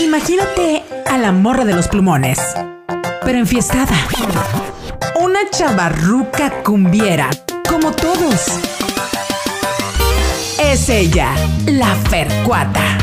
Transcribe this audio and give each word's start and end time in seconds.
Imagínate 0.00 0.82
a 1.06 1.18
la 1.18 1.30
morra 1.30 1.66
de 1.66 1.74
los 1.74 1.86
plumones, 1.86 2.38
pero 3.22 3.38
enfiestada. 3.38 3.94
Una 5.20 5.40
chavarruca 5.50 6.62
cumbiera, 6.62 7.28
como 7.68 7.92
todos. 7.92 8.46
Es 10.58 10.88
ella, 10.88 11.34
la 11.66 11.94
Fercuata. 12.08 12.96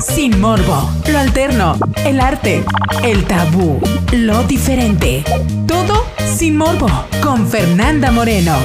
Sin 0.00 0.40
morbo, 0.40 0.90
lo 1.08 1.18
alterno, 1.18 1.76
el 2.06 2.18
arte, 2.20 2.64
el 3.02 3.26
tabú, 3.26 3.78
lo 4.12 4.42
diferente. 4.44 5.22
Todo 5.66 6.06
sin 6.24 6.56
morbo, 6.56 6.88
con 7.22 7.46
Fernanda 7.46 8.10
Moreno. 8.10 8.56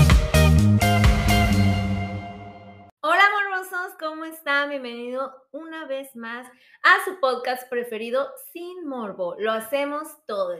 Bienvenido 4.77 5.47
una 5.53 5.85
vez 5.85 6.17
más 6.17 6.45
a 6.83 7.05
su 7.05 7.21
podcast 7.21 7.69
preferido 7.69 8.29
Sin 8.51 8.85
Morbo. 8.85 9.37
Lo 9.39 9.53
hacemos 9.53 10.05
todos. 10.25 10.59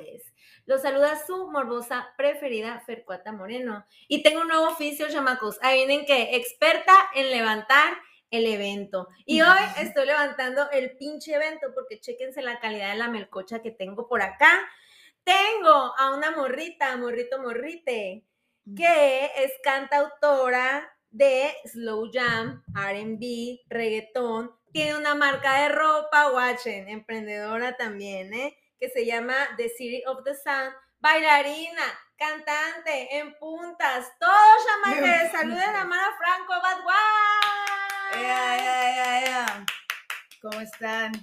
Los 0.66 0.84
saluda 0.84 1.21
su 1.27 1.52
morbosa 1.52 2.13
preferida, 2.16 2.81
Fercuata 2.85 3.34
Moreno. 3.34 3.85
Y 4.07 4.23
tengo 4.23 4.40
un 4.40 4.48
nuevo 4.48 4.70
oficio, 4.70 5.09
chamacos. 5.09 5.59
Ahí 5.62 5.85
vienen 5.85 6.05
que 6.05 6.38
experta 6.38 6.93
en 7.13 7.30
levantar 7.30 7.98
el 8.31 8.45
evento. 8.45 9.09
Y 9.26 9.41
hoy 9.41 9.59
estoy 9.81 10.05
levantando 10.05 10.71
el 10.71 10.95
pinche 10.95 11.34
evento 11.34 11.73
porque 11.76 11.99
chéquense 11.99 12.41
la 12.41 12.62
calidad 12.62 12.93
de 12.93 12.99
la 12.99 13.09
melcocha 13.09 13.62
que 13.62 13.71
tengo 13.71 14.07
por 14.07 14.21
acá. 14.21 14.62
Tengo 15.26 15.93
a 15.98 16.16
una 16.16 16.32
morrita, 16.32 16.95
morrito 16.95 17.41
morrite, 17.41 18.23
que 18.77 19.26
es 19.43 19.52
cantautora 19.62 20.95
de 21.16 21.55
slow 21.64 22.12
jam, 22.12 22.62
RB, 22.74 23.62
reggaetón. 23.70 24.52
Tiene 24.74 24.98
una 24.98 25.16
marca 25.16 25.62
de 25.62 25.70
ropa, 25.70 26.32
watchen, 26.32 26.90
emprendedora 26.90 27.78
también, 27.78 28.34
¿eh? 28.34 28.57
Que 28.77 28.90
se 28.90 29.05
llama 29.05 29.34
The 29.55 29.70
City 29.70 30.04
of 30.07 30.24
the 30.26 30.34
Sun. 30.35 30.74
Bailarina, 30.99 31.84
cantante, 32.18 33.18
en 33.18 33.34
puntas, 33.38 34.12
todos 34.20 34.66
llaman 34.84 35.32
saluden 35.32 35.76
a 35.76 35.85
Mara 35.85 36.18
Franco, 36.18 36.54
Bad 36.62 36.84
Wow. 36.84 38.22
Ea, 38.22 38.57
ea, 38.57 38.96
ea, 38.96 39.26
ea. 39.26 39.66
¿Cómo 40.41 40.60
están? 40.60 41.13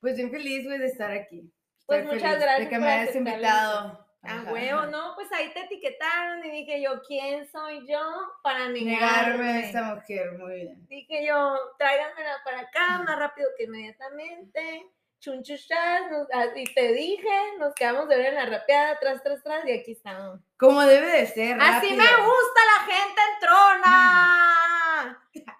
Pues 0.00 0.16
bien 0.16 0.30
feliz, 0.30 0.64
güey, 0.64 0.78
de 0.78 0.86
estar 0.86 1.12
aquí. 1.12 1.52
Pues 1.86 2.04
muchas 2.04 2.20
feliz 2.20 2.40
gracias 2.40 2.58
De 2.58 2.68
que 2.68 2.78
me 2.78 2.90
hayas 2.90 3.14
invitado. 3.14 4.05
A 4.28 4.42
huevo, 4.52 4.86
no, 4.86 5.14
pues 5.14 5.30
ahí 5.32 5.52
te 5.52 5.60
etiquetaron 5.60 6.44
y 6.44 6.50
dije 6.50 6.82
yo, 6.82 7.00
¿quién 7.06 7.46
soy 7.50 7.86
yo 7.88 8.00
para 8.42 8.68
Negarme 8.68 8.84
negarme? 8.90 9.48
a 9.50 9.58
esta 9.60 9.82
mujer, 9.94 10.32
muy 10.38 10.54
bien. 10.54 10.86
Dije 10.88 11.26
yo, 11.26 11.56
tráiganmela 11.78 12.36
para 12.44 12.60
acá 12.60 13.02
más 13.06 13.18
rápido 13.18 13.48
que 13.56 13.64
inmediatamente. 13.64 14.86
Chunchuchas, 15.18 16.10
nos- 16.10 16.28
ah, 16.32 16.46
y 16.54 16.64
te 16.74 16.92
dije, 16.92 17.28
nos 17.58 17.74
quedamos 17.74 18.06
de 18.08 18.16
ver 18.18 18.26
en 18.26 18.34
la 18.34 18.46
rapeada, 18.46 18.98
tras, 19.00 19.22
tras, 19.22 19.42
tras, 19.42 19.66
y 19.66 19.72
aquí 19.72 19.92
estamos. 19.92 20.40
Como 20.58 20.82
debe 20.82 21.06
de 21.06 21.26
ser, 21.26 21.58
Así 21.60 21.88
rápido. 21.88 21.96
me 21.96 22.22
gusta 22.22 22.60
la 22.74 22.92
gente 22.92 23.20
entrona. 23.34 25.22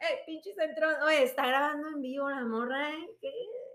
eh, 0.00 0.22
pinches 0.26 0.56
entrona. 0.58 1.04
Oye, 1.04 1.22
está 1.24 1.46
grabando 1.46 1.88
en 1.88 2.00
vivo 2.00 2.28
la 2.30 2.44
morra, 2.44 2.90
¿eh? 2.90 3.08
¿Qué? 3.20 3.30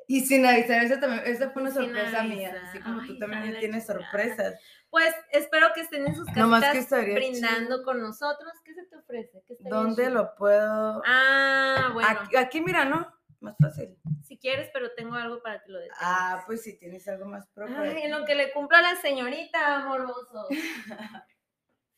Y 0.08 0.22
sin 0.22 0.46
avisar, 0.46 0.84
esa, 0.84 1.00
también, 1.00 1.24
esa 1.26 1.50
fue 1.52 1.62
una 1.62 1.72
Sin 1.72 1.84
sorpresa 1.86 2.24
mía. 2.24 2.62
Así 2.68 2.80
como 2.80 3.00
Ay, 3.02 3.08
tú 3.08 3.20
también 3.20 3.58
tienes 3.60 3.86
chingada. 3.88 4.02
sorpresas. 4.12 4.60
Pues 4.90 5.16
espero 5.32 5.68
que 5.74 5.82
estén 5.82 6.06
en 6.06 6.14
sus 6.16 6.28
estaría 6.28 7.16
brindando 7.16 7.76
chido. 7.78 7.84
con 7.84 8.02
nosotros. 8.02 8.52
¿Qué 8.64 8.74
se 8.76 8.84
te 8.86 8.96
ofrece? 8.98 9.44
¿Qué 9.48 9.56
¿Dónde 9.62 10.04
chido? 10.06 10.16
lo 10.16 10.36
puedo? 10.36 11.02
Ah, 11.06 11.90
bueno, 11.94 12.10
Aquí, 12.10 12.36
aquí, 12.36 12.62
mira, 12.62 12.86
¿no? 12.86 13.12
Más 13.40 13.56
fácil. 13.60 13.98
si 14.22 14.38
quieres, 14.38 14.70
pero 14.74 14.94
tengo 14.94 15.16
algo 15.16 15.42
para 15.42 15.64
que 15.64 15.72
lo 15.72 15.80
detengas. 15.80 16.00
Ah, 16.02 16.44
pues 16.46 16.64
si 16.64 16.78
tienes 16.78 17.08
algo 17.08 17.26
más 17.26 17.48
propio. 17.50 17.76
Ay, 17.78 18.04
en 18.04 18.12
lo 18.12 18.26
que 18.26 18.36
le 18.36 18.52
cumplo 18.52 18.78
a 18.78 18.82
la 18.82 18.96
señorita, 18.98 19.78
amoroso. 19.84 20.48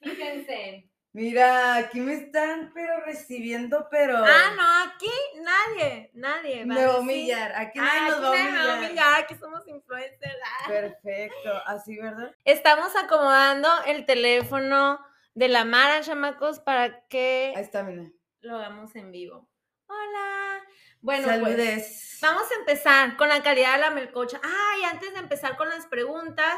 Fíjense. 0.01 0.89
Mira, 1.15 1.77
aquí 1.77 2.01
me 2.01 2.13
están, 2.13 2.71
pero 2.73 2.99
recibiendo, 3.05 3.87
pero. 3.89 4.17
Ah, 4.17 4.51
no, 4.57 4.83
aquí 4.91 5.09
nadie, 5.41 6.11
nadie. 6.13 6.65
Me 6.65 6.85
va 6.85 6.95
a 6.95 6.99
humillar. 6.99 7.53
Aquí 7.55 7.79
Ah, 7.79 7.83
nadie 7.85 8.11
nos 8.11 8.21
va 8.21 8.27
a 8.27 8.31
va 8.67 8.75
humillar. 8.79 9.21
aquí 9.21 9.35
somos 9.35 9.65
influencers. 9.65 10.35
ah. 10.43 10.67
Perfecto, 10.67 11.53
así, 11.67 11.95
¿verdad? 11.97 12.35
Estamos 12.43 12.93
acomodando 12.97 13.69
el 13.85 14.05
teléfono 14.05 14.99
de 15.35 15.47
la 15.47 15.63
Mara, 15.63 16.01
chamacos, 16.01 16.59
para 16.59 16.83
Ahí 16.83 16.93
que 17.09 17.53
está, 17.55 17.83
mira. 17.83 18.09
lo 18.41 18.57
hagamos 18.57 18.93
en 18.97 19.13
vivo. 19.13 19.49
Hola. 19.87 20.61
Bueno, 20.99 21.27
pues. 21.39 22.17
Vamos 22.21 22.51
a 22.51 22.55
empezar 22.55 23.15
con 23.15 23.29
la 23.29 23.41
calidad 23.41 23.75
de 23.75 23.79
la 23.79 23.91
melcocha. 23.91 24.41
Ah, 24.43 24.73
y 24.81 24.83
antes 24.83 25.13
de 25.13 25.19
empezar 25.19 25.55
con 25.55 25.69
las 25.69 25.85
preguntas, 25.87 26.57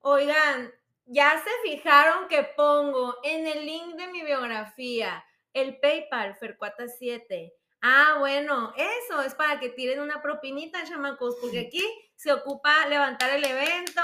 oigan, 0.00 0.72
ya 1.06 1.40
se 1.42 1.70
fijaron 1.70 2.28
que 2.28 2.44
pongo 2.56 3.16
en 3.22 3.46
el 3.46 3.64
link 3.66 3.96
de 3.96 4.06
mi 4.08 4.22
biografía 4.22 5.24
el 5.52 5.78
PayPal 5.78 6.34
Fercuata 6.36 6.88
7. 6.88 7.52
Ah, 7.82 8.16
bueno, 8.18 8.72
eso 8.76 9.20
es 9.22 9.34
para 9.34 9.60
que 9.60 9.68
tiren 9.68 10.00
una 10.00 10.22
propinita, 10.22 10.84
chamacos, 10.84 11.36
porque 11.40 11.60
aquí 11.66 11.82
se 12.16 12.32
ocupa 12.32 12.88
levantar 12.88 13.30
el 13.30 13.44
evento, 13.44 14.00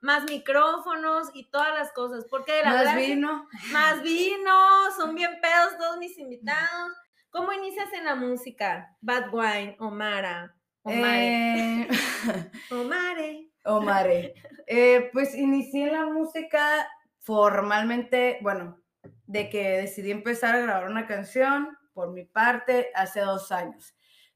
más 0.00 0.24
micrófonos 0.24 1.28
y 1.34 1.50
todas 1.50 1.74
las 1.74 1.92
cosas, 1.92 2.24
porque 2.30 2.52
de 2.52 2.62
la 2.62 2.70
Más 2.70 2.78
verdad 2.84 2.96
vino. 2.96 3.48
más 3.72 4.02
vino, 4.02 4.90
son 4.96 5.14
bien 5.14 5.38
pedos 5.42 5.76
todos 5.78 5.98
mis 5.98 6.16
invitados. 6.18 6.92
¿Cómo 7.30 7.52
inicias 7.52 7.92
en 7.92 8.04
la 8.06 8.14
música? 8.14 8.96
Bad 9.02 9.28
Wine, 9.32 9.76
Omara, 9.80 10.56
Omare, 10.82 11.82
Eh, 11.82 11.88
Omare. 12.70 13.50
Omare. 13.68 14.34
Eh, 14.66 15.10
pues 15.12 15.34
inicié 15.34 15.90
la 15.90 16.06
música 16.06 16.88
formalmente, 17.20 18.38
bueno, 18.42 18.80
de 19.26 19.48
que 19.50 19.78
decidí 19.80 20.10
empezar 20.10 20.54
a 20.54 20.60
grabar 20.60 20.90
una 20.90 21.06
canción 21.06 21.76
por 21.92 22.12
mi 22.12 22.24
parte 22.24 22.90
hace 22.94 23.20
dos 23.20 23.52
años. 23.52 23.94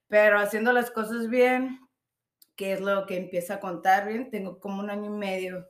Pero 0.08 0.38
haciendo 0.38 0.72
las 0.72 0.90
cosas 0.90 1.28
bien, 1.28 1.80
que 2.56 2.72
es 2.74 2.80
lo 2.80 3.06
que 3.06 3.16
empieza 3.16 3.54
a 3.54 3.60
contar 3.60 4.06
bien, 4.08 4.30
tengo 4.30 4.60
como 4.60 4.80
un 4.80 4.90
año 4.90 5.06
y 5.06 5.18
medio. 5.18 5.68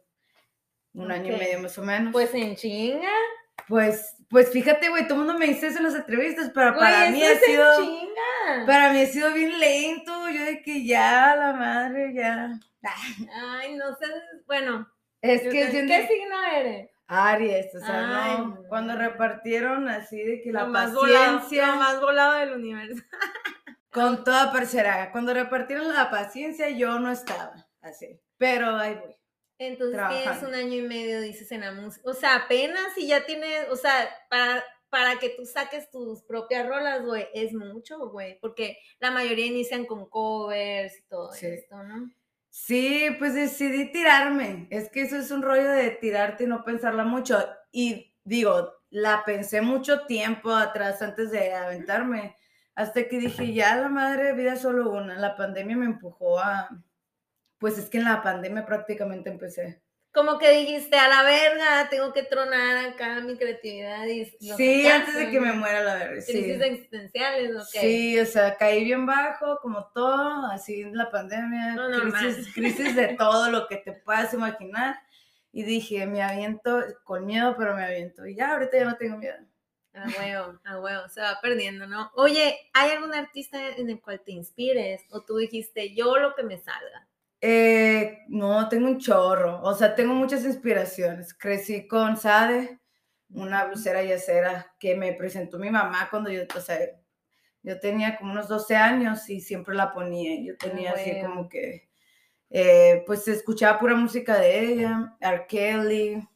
Un 0.95 1.11
año 1.11 1.35
y 1.35 1.39
medio 1.39 1.61
más 1.61 1.79
o 1.79 1.83
menos. 1.83 2.13
Pues 2.13 2.35
en 2.35 2.57
chinga. 2.57 3.09
Pues, 3.69 4.17
pues 4.29 4.51
fíjate, 4.51 4.89
güey, 4.89 5.07
todo 5.07 5.21
el 5.21 5.27
mundo 5.27 5.39
me 5.39 5.47
dice 5.47 5.69
eso 5.69 5.79
en 5.79 5.85
las 5.85 5.95
entrevistas, 5.95 6.51
pero 6.53 6.75
Güey, 6.75 6.81
para 6.81 7.11
mí 7.11 7.23
ha 7.23 7.39
sido, 7.39 7.65
chinga. 7.79 8.67
para 8.67 8.93
mí 8.93 9.01
ha 9.01 9.07
sido 9.07 9.33
bien 9.33 9.59
lento, 9.61 10.29
yo 10.29 10.45
de 10.45 10.63
que 10.63 10.85
ya, 10.85 11.37
la 11.37 11.53
madre, 11.53 12.13
ya. 12.15 12.59
Ay, 13.33 13.75
no 13.77 13.95
sé. 13.97 14.07
Bueno, 14.47 14.89
Es 15.21 15.43
que 15.43 15.51
¿qué 15.51 16.07
signo 16.09 16.43
eres? 16.55 16.91
Aries, 17.07 17.75
o 17.75 17.79
sea, 17.81 18.25
Ay, 18.25 18.39
no, 18.39 18.47
no. 18.49 18.69
cuando 18.69 18.97
repartieron 18.97 19.89
así 19.89 20.23
de 20.23 20.41
que 20.41 20.51
la 20.51 20.63
lo 20.63 20.69
más 20.69 20.95
volado, 20.95 21.41
paciencia, 21.41 21.67
lo 21.73 21.77
más 21.77 22.01
volado 22.01 22.33
del 22.39 22.53
universo. 22.53 23.03
con 23.91 24.25
toda 24.25 24.51
parcera, 24.51 25.13
cuando 25.13 25.35
repartieron 25.35 25.93
la 25.93 26.11
paciencia 26.11 26.71
yo 26.71 26.99
no 26.99 27.11
estaba 27.13 27.55
así, 27.83 28.19
pero 28.39 28.77
ahí 28.77 28.95
voy. 28.95 29.15
Entonces 29.59 30.01
tienes 30.09 30.43
un 30.43 30.55
año 30.55 30.75
y 30.75 30.83
medio, 30.83 31.21
dices, 31.21 31.53
en 31.53 31.61
la 31.61 31.73
música. 31.73 32.09
O 32.11 32.15
sea, 32.15 32.35
apenas 32.37 32.95
si 32.95 33.07
ya 33.07 33.25
tienes, 33.27 33.69
o 33.69 33.77
sea, 33.77 34.09
para, 34.31 34.65
para 34.89 35.19
que 35.19 35.29
tú 35.31 35.45
saques 35.45 35.91
tus 35.91 36.23
propias 36.23 36.67
rolas, 36.67 37.05
güey, 37.05 37.29
es 37.35 37.53
mucho, 37.53 38.09
güey, 38.09 38.39
porque 38.41 38.79
la 38.99 39.11
mayoría 39.11 39.47
inician 39.47 39.85
con 39.85 40.09
covers 40.09 40.99
y 40.99 41.03
todo 41.09 41.33
Sí. 41.33 41.47
esto, 41.47 41.77
¿no? 41.83 42.11
Sí, 42.55 43.09
pues 43.19 43.35
decidí 43.35 43.91
tirarme. 43.93 44.69
Es 44.71 44.91
que 44.91 45.03
eso 45.03 45.17
es 45.17 45.31
un 45.31 45.41
rollo 45.43 45.71
de 45.71 45.91
tirarte 45.91 46.45
y 46.45 46.47
no 46.47 46.65
pensarla 46.65 47.03
mucho. 47.03 47.39
Y 47.73 48.15
digo, 48.25 48.75
la 48.91 49.25
pensé 49.25 49.63
mucho 49.63 50.05
tiempo 50.07 50.53
atrás 50.53 51.01
antes 51.01 51.31
de 51.31 51.55
aventarme. 51.55 52.37
Hasta 52.75 53.09
que 53.09 53.19
dije, 53.19 53.55
ya 53.55 53.77
la 53.77 53.89
madre 53.89 54.35
vida 54.35 54.53
es 54.53 54.61
solo 54.61 54.91
una. 54.93 55.17
La 55.17 55.35
pandemia 55.35 55.77
me 55.77 55.87
empujó 55.87 56.39
a... 56.41 56.69
Pues 57.59 57.79
es 57.79 57.89
que 57.89 57.99
en 57.99 58.05
la 58.05 58.23
pandemia 58.23 58.67
prácticamente 58.67 59.31
empecé. 59.31 59.82
Como 60.13 60.39
que 60.39 60.51
dijiste, 60.51 60.97
a 60.97 61.09
la 61.09 61.23
verga, 61.23 61.89
tengo 61.89 62.13
que 62.13 62.23
tronar 62.23 62.85
acá 62.85 63.21
mi 63.21 63.37
creatividad 63.39 64.05
y 64.07 64.27
Sí, 64.27 64.87
antes 64.87 65.15
de 65.15 65.31
que 65.31 65.41
me 65.41 65.49
¿no? 65.49 65.55
muera 65.55 65.83
la 65.83 65.95
verga. 65.95 66.21
Sí. 66.21 66.33
Crisis 66.33 66.61
existenciales, 66.61 67.57
¿ok? 67.57 67.81
Sí, 67.81 68.21
o 68.21 68.27
sea, 68.27 68.57
caí 68.59 68.85
bien 68.85 69.07
bajo, 69.07 69.59
como 69.63 69.87
todo, 69.95 70.47
así 70.53 70.83
en 70.83 70.97
la 70.97 71.11
pandemia, 71.11 71.75
Lo 71.77 71.89
normal. 71.89 72.35
crisis, 72.35 72.53
crisis 72.53 72.95
de 72.95 73.15
todo 73.17 73.51
lo 73.51 73.67
que 73.69 73.77
te 73.79 73.93
puedas 73.93 74.35
imaginar. 74.35 74.97
Y 75.51 75.63
dije, 75.63 76.07
me 76.07 76.23
aviento 76.23 76.83
con 77.05 77.25
miedo, 77.25 77.55
pero 77.59 77.75
me 77.75 77.85
aviento. 77.85 78.27
Y 78.27 78.35
ya, 78.35 78.53
ahorita 78.53 78.77
ya 78.79 78.85
no 78.85 78.97
tengo 78.97 79.17
miedo. 79.17 79.37
A 79.95 80.07
huevo, 80.19 80.59
a 80.65 80.81
huevo, 80.81 81.09
se 81.09 81.21
va 81.21 81.39
perdiendo, 81.43 81.87
¿no? 81.87 82.11
Oye, 82.15 82.59
¿hay 82.73 82.91
algún 82.93 83.15
artista 83.15 83.59
en 83.77 83.91
el 83.91 84.01
cual 84.01 84.21
te 84.25 84.33
inspires? 84.33 85.03
¿O 85.11 85.23
tú 85.23 85.37
dijiste, 85.37 85.95
yo 85.95 86.17
lo 86.17 86.35
que 86.35 86.43
me 86.43 86.57
salga? 86.59 87.07
Eh, 87.45 88.21
no, 88.29 88.69
tengo 88.69 88.87
un 88.89 88.99
chorro. 88.99 89.61
O 89.63 89.75
sea, 89.75 89.95
tengo 89.95 90.15
muchas 90.15 90.45
inspiraciones. 90.45 91.35
Crecí 91.35 91.89
con 91.89 92.17
Sade, 92.17 92.81
una 93.31 93.65
blusera 93.65 94.03
yacera 94.05 94.75
que 94.79 94.95
me 94.97 95.13
presentó 95.15 95.59
mi 95.59 95.71
mamá 95.71 96.09
cuando 96.11 96.31
yo, 96.31 96.43
o 96.57 96.61
sea, 96.61 96.79
Yo 97.63 97.81
tenía 97.81 98.17
como 98.19 98.33
unos 98.33 98.49
12 98.49 98.77
años 98.77 99.29
y 99.31 99.41
siempre 99.41 99.75
la 99.75 99.93
ponía. 99.93 100.41
Yo 100.45 100.57
tenía 100.59 100.93
así 100.93 101.21
como 101.23 101.49
que, 101.49 101.89
eh, 102.51 103.05
pues 103.07 103.27
escuchaba 103.29 103.79
pura 103.79 103.97
música 103.97 104.39
de 104.41 104.61
ella, 104.61 105.17
R. 105.21 105.47
Kelly, 105.49 106.29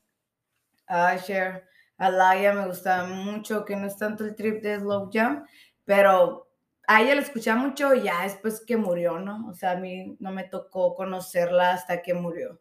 Usher, 0.88 1.64
Alaya 1.98 2.52
me 2.54 2.66
gustaba 2.66 3.06
mucho, 3.08 3.64
que 3.64 3.76
no 3.76 3.86
es 3.86 3.96
tanto 3.96 4.24
el 4.24 4.34
trip 4.36 4.62
de 4.62 4.78
Slow 4.80 5.10
Jam, 5.12 5.46
pero 5.84 6.45
a 6.86 7.02
ella 7.02 7.14
la 7.14 7.22
escuchaba 7.22 7.60
mucho 7.60 7.94
y 7.94 8.02
ya 8.02 8.22
después 8.24 8.62
que 8.66 8.76
murió, 8.76 9.18
¿no? 9.18 9.48
O 9.48 9.54
sea, 9.54 9.72
a 9.72 9.76
mí 9.76 10.16
no 10.20 10.32
me 10.32 10.44
tocó 10.44 10.94
conocerla 10.94 11.72
hasta 11.72 12.02
que 12.02 12.14
murió. 12.14 12.60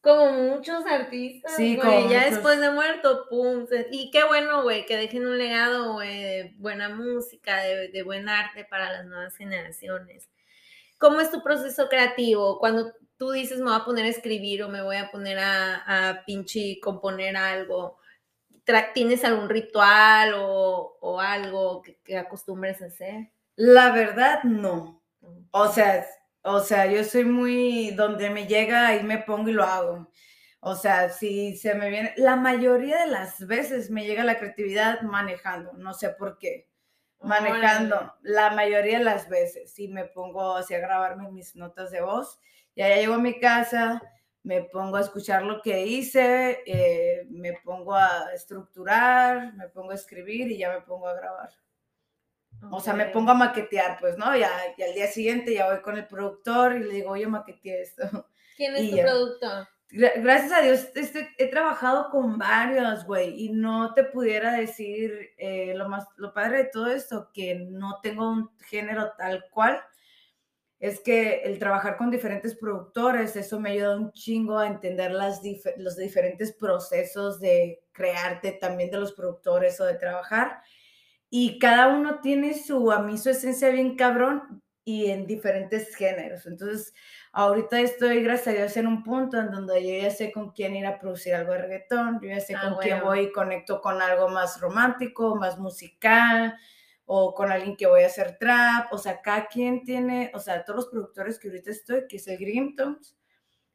Como 0.00 0.30
muchos 0.32 0.86
artistas, 0.86 1.52
Sí, 1.56 1.76
güey, 1.76 1.76
como 1.76 2.08
ya 2.08 2.20
muchos. 2.20 2.30
después 2.30 2.60
de 2.60 2.70
muerto, 2.70 3.26
pum. 3.28 3.66
Y 3.90 4.10
qué 4.12 4.24
bueno, 4.24 4.62
güey, 4.62 4.86
que 4.86 4.96
dejen 4.96 5.26
un 5.26 5.36
legado, 5.38 5.94
güey, 5.94 6.22
de 6.22 6.54
buena 6.58 6.88
música, 6.88 7.56
de, 7.62 7.88
de 7.88 8.02
buen 8.02 8.28
arte 8.28 8.64
para 8.64 8.92
las 8.92 9.06
nuevas 9.06 9.36
generaciones. 9.36 10.30
¿Cómo 10.98 11.20
es 11.20 11.30
tu 11.30 11.42
proceso 11.42 11.88
creativo? 11.88 12.58
Cuando 12.60 12.92
tú 13.18 13.30
dices 13.32 13.58
me 13.58 13.70
voy 13.70 13.80
a 13.80 13.84
poner 13.84 14.06
a 14.06 14.08
escribir 14.08 14.62
o 14.64 14.68
me 14.68 14.82
voy 14.82 14.96
a 14.96 15.10
poner 15.10 15.38
a, 15.38 16.10
a 16.10 16.24
pinche 16.24 16.78
componer 16.82 17.36
algo, 17.36 17.98
¿tienes 18.94 19.24
algún 19.24 19.48
ritual 19.48 20.34
o, 20.36 20.98
o 21.00 21.20
algo 21.20 21.82
que, 21.82 21.98
que 22.04 22.18
acostumbres 22.18 22.82
a 22.82 22.86
hacer? 22.86 23.30
La 23.56 23.90
verdad, 23.90 24.42
no. 24.44 25.02
O 25.50 25.68
sea, 25.68 26.06
o 26.42 26.60
sea, 26.60 26.86
yo 26.86 27.02
soy 27.02 27.24
muy 27.24 27.90
donde 27.92 28.30
me 28.30 28.46
llega 28.46 28.94
y 28.94 29.02
me 29.02 29.18
pongo 29.18 29.48
y 29.48 29.52
lo 29.52 29.64
hago. 29.64 30.10
O 30.60 30.74
sea, 30.74 31.10
si 31.10 31.56
se 31.56 31.74
me 31.74 31.90
viene, 31.90 32.12
la 32.16 32.36
mayoría 32.36 33.00
de 33.00 33.06
las 33.10 33.46
veces 33.46 33.90
me 33.90 34.04
llega 34.06 34.24
la 34.24 34.38
creatividad 34.38 35.00
manejando, 35.02 35.72
no 35.74 35.94
sé 35.94 36.10
por 36.10 36.38
qué. 36.38 36.68
Manejando, 37.20 38.14
la 38.22 38.50
mayoría 38.50 38.98
de 38.98 39.04
las 39.04 39.28
veces, 39.28 39.72
si 39.72 39.88
me 39.88 40.04
pongo 40.04 40.56
así 40.56 40.74
a 40.74 40.78
grabarme 40.78 41.30
mis 41.30 41.56
notas 41.56 41.90
de 41.90 42.02
voz, 42.02 42.38
ya 42.76 42.88
llego 42.94 43.14
a 43.14 43.18
mi 43.18 43.40
casa, 43.40 44.02
me 44.42 44.62
pongo 44.62 44.96
a 44.96 45.00
escuchar 45.00 45.42
lo 45.42 45.62
que 45.62 45.86
hice, 45.86 46.62
eh, 46.66 47.26
me 47.30 47.54
pongo 47.64 47.94
a 47.94 48.32
estructurar, 48.34 49.54
me 49.54 49.68
pongo 49.68 49.92
a 49.92 49.94
escribir 49.94 50.50
y 50.50 50.58
ya 50.58 50.72
me 50.72 50.82
pongo 50.82 51.08
a 51.08 51.14
grabar. 51.14 51.50
O 52.70 52.80
sea, 52.80 52.94
me 52.94 53.06
pongo 53.06 53.30
a 53.30 53.34
maquetear, 53.34 53.98
pues, 54.00 54.16
¿no? 54.18 54.36
Ya, 54.36 54.50
y 54.76 54.82
al 54.82 54.94
día 54.94 55.06
siguiente 55.06 55.54
ya 55.54 55.70
voy 55.70 55.80
con 55.82 55.96
el 55.96 56.06
productor 56.06 56.74
y 56.76 56.80
le 56.84 56.94
digo, 56.94 57.10
oye, 57.10 57.26
maqueteé 57.26 57.82
esto. 57.82 58.28
¿Quién 58.56 58.74
es 58.76 58.82
y 58.84 58.90
tu 58.90 58.96
ya. 58.96 59.04
productor? 59.04 59.68
Gra- 59.90 60.12
Gracias 60.20 60.52
a 60.52 60.62
Dios 60.62 60.88
este- 60.96 61.28
he 61.38 61.46
trabajado 61.48 62.10
con 62.10 62.38
varios, 62.38 63.04
güey, 63.04 63.44
y 63.44 63.50
no 63.50 63.94
te 63.94 64.02
pudiera 64.04 64.52
decir 64.54 65.30
eh, 65.38 65.74
lo 65.76 65.88
más, 65.88 66.06
lo 66.16 66.32
padre 66.34 66.58
de 66.58 66.64
todo 66.64 66.88
esto, 66.90 67.30
que 67.32 67.54
no 67.54 68.00
tengo 68.02 68.28
un 68.28 68.50
género 68.58 69.12
tal 69.16 69.44
cual, 69.50 69.80
es 70.78 71.00
que 71.00 71.42
el 71.44 71.58
trabajar 71.58 71.96
con 71.96 72.10
diferentes 72.10 72.54
productores, 72.54 73.34
eso 73.36 73.58
me 73.60 73.70
ayuda 73.70 73.96
un 73.96 74.12
chingo 74.12 74.58
a 74.58 74.66
entender 74.66 75.10
las 75.12 75.40
dif- 75.42 75.74
los 75.78 75.96
diferentes 75.96 76.52
procesos 76.52 77.40
de 77.40 77.82
crearte 77.92 78.52
también 78.52 78.90
de 78.90 78.98
los 78.98 79.12
productores 79.12 79.80
o 79.80 79.84
de 79.86 79.94
trabajar. 79.94 80.60
Y 81.30 81.58
cada 81.58 81.88
uno 81.88 82.20
tiene 82.20 82.54
su, 82.54 82.90
a 82.92 83.00
mí 83.02 83.18
su 83.18 83.30
esencia 83.30 83.68
bien 83.70 83.96
cabrón 83.96 84.62
y 84.84 85.06
en 85.10 85.26
diferentes 85.26 85.96
géneros. 85.96 86.46
Entonces, 86.46 86.94
ahorita 87.32 87.80
estoy, 87.80 88.22
gracias 88.22 88.48
a 88.54 88.58
Dios, 88.58 88.76
en 88.76 88.86
un 88.86 89.02
punto 89.02 89.38
en 89.40 89.50
donde 89.50 89.82
yo 89.84 90.02
ya 90.02 90.10
sé 90.10 90.30
con 90.32 90.52
quién 90.52 90.76
ir 90.76 90.86
a 90.86 90.98
producir 91.00 91.34
algo 91.34 91.52
de 91.52 91.58
reggaetón, 91.62 92.20
yo 92.22 92.28
ya 92.28 92.40
sé 92.40 92.54
Ah, 92.54 92.60
con 92.70 92.76
quién 92.78 93.00
bueno. 93.00 93.06
voy 93.06 93.20
y 93.20 93.32
conecto 93.32 93.80
con 93.80 94.00
algo 94.00 94.28
más 94.28 94.60
romántico, 94.60 95.34
más 95.36 95.58
musical, 95.58 96.56
o 97.04 97.34
con 97.34 97.50
alguien 97.52 97.76
que 97.76 97.86
voy 97.88 98.02
a 98.04 98.06
hacer 98.06 98.36
trap. 98.38 98.92
O 98.92 98.98
sea, 98.98 99.20
cada 99.22 99.46
quien 99.46 99.82
tiene, 99.84 100.30
o 100.34 100.38
sea, 100.38 100.64
todos 100.64 100.76
los 100.76 100.88
productores 100.88 101.38
que 101.40 101.48
ahorita 101.48 101.70
estoy, 101.72 102.06
que 102.08 102.16
es 102.16 102.28
el 102.28 102.38
Grimtones, 102.38 103.16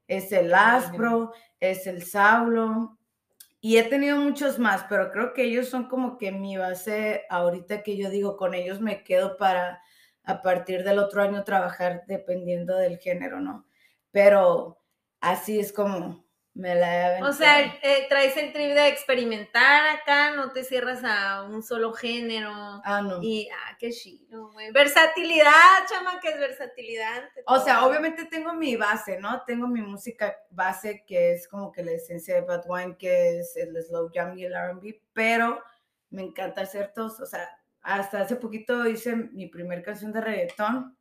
es 0.08 0.32
el 0.32 0.54
Ah, 0.54 0.76
Aspro, 0.78 1.34
es 1.60 1.88
el 1.88 2.04
Saulo, 2.04 3.00
y 3.62 3.78
he 3.78 3.84
tenido 3.84 4.18
muchos 4.18 4.58
más, 4.60 4.86
pero 4.90 5.12
creo 5.12 5.34
que 5.34 5.44
ellos 5.44 5.70
son 5.70 5.88
como 5.88 6.18
que 6.18 6.32
mi 6.32 6.58
base 6.58 7.26
ahorita 7.30 7.84
que 7.84 7.96
yo 7.96 8.10
digo, 8.10 8.36
con 8.36 8.56
ellos 8.56 8.82
me 8.82 9.04
quedo 9.04 9.38
para 9.38 9.82
a 10.24 10.42
partir 10.42 10.84
del 10.84 11.00
otro 11.00 11.22
año 11.22 11.44
trabajar 11.44 12.04
dependiendo 12.08 12.76
del 12.76 12.98
género, 12.98 13.40
¿no? 13.40 13.66
Pero 14.12 14.80
así 15.20 15.60
es 15.60 15.72
como 15.74 16.26
me 16.54 16.76
la 16.76 17.18
he 17.18 17.24
O 17.24 17.32
sea, 17.32 17.62
eh, 17.62 18.08
traes 18.10 18.36
el 18.36 18.52
trip 18.52 18.74
de 18.74 18.88
experimentar 18.90 19.96
acá, 19.96 20.32
no 20.32 20.52
te 20.52 20.64
cierras 20.64 21.02
a 21.04 21.44
un 21.44 21.64
solo 21.64 21.94
género. 21.94 22.52
Ah, 22.84 23.02
no. 23.02 23.20
Y, 23.22 23.48
ah, 23.50 23.78
qué 23.80 23.92
chido, 23.92 24.52
güey. 24.52 24.72
Versatilidad, 24.72 25.86
chama, 25.90 26.20
que 26.20 26.30
es 26.30 26.40
versatilidad. 26.40 27.24
O 27.46 27.60
sea, 27.60 27.80
todo. 27.80 27.90
obviamente 27.90 28.26
tengo 28.26 28.54
mi 28.54 28.76
base, 28.76 29.18
¿no? 29.20 29.44
Tengo 29.46 29.68
mi 29.68 29.82
música 29.82 30.36
base, 30.50 31.04
que 31.08 31.34
es 31.34 31.48
como 31.48 31.72
que 31.72 31.84
la 31.84 31.92
esencia 31.94 32.36
de 32.36 32.42
Bad 32.42 32.64
Wine, 32.68 32.98
que 32.98 33.40
es 33.40 33.56
el 33.56 33.82
slow 33.84 34.12
jam 34.14 34.38
y 34.38 34.44
el 34.44 34.54
R&B, 34.54 35.02
pero 35.14 35.64
me 36.10 36.24
encanta 36.24 36.62
hacer 36.62 36.92
todos. 36.94 37.20
O 37.22 37.26
sea, 37.26 37.48
hasta 37.82 38.20
hace 38.22 38.36
poquito 38.36 38.86
hice 38.88 39.16
mi 39.16 39.48
primer 39.48 39.82
canción 39.84 40.12
de 40.12 40.20
reggaetón. 40.20 40.98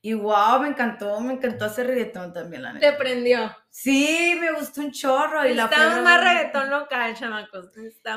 Y 0.00 0.12
wow, 0.14 0.60
me 0.60 0.68
encantó, 0.68 1.18
me 1.20 1.32
encantó 1.32 1.64
hacer 1.64 1.86
reggaetón 1.88 2.32
también, 2.32 2.62
la 2.62 2.72
Te 2.74 2.78
neta. 2.78 2.98
prendió. 2.98 3.56
Sí, 3.76 4.36
me 4.40 4.52
gustó 4.52 4.82
un 4.82 4.92
chorro. 4.92 5.44
Y 5.44 5.52
la 5.52 5.66
más 5.66 6.22
reggaetón 6.22 6.70
local, 6.70 7.12
chamacos. 7.16 7.70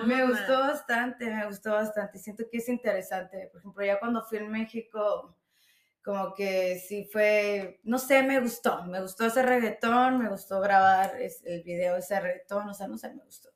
Me 0.05 0.23
gustó 0.27 0.59
bastante, 0.59 1.25
me 1.25 1.47
gustó 1.47 1.71
bastante. 1.71 2.19
Siento 2.19 2.43
que 2.47 2.59
es 2.59 2.69
interesante. 2.69 3.49
Por 3.51 3.61
ejemplo, 3.61 3.83
ya 3.83 3.99
cuando 3.99 4.21
fui 4.21 4.37
en 4.37 4.51
México, 4.51 5.35
como 6.03 6.35
que 6.35 6.77
sí 6.77 7.09
fue, 7.11 7.79
no 7.85 7.97
sé, 7.97 8.21
me 8.21 8.39
gustó. 8.39 8.83
Me 8.83 9.01
gustó 9.01 9.25
hacer 9.25 9.47
reggaetón, 9.47 10.19
me 10.19 10.29
gustó 10.29 10.61
grabar 10.61 11.17
el 11.19 11.63
video 11.63 11.95
de 11.95 12.01
ese 12.01 12.19
reggaetón, 12.19 12.69
o 12.69 12.73
sea, 12.75 12.87
no 12.87 12.99
sé, 12.99 13.11
me 13.15 13.23
gustó. 13.23 13.49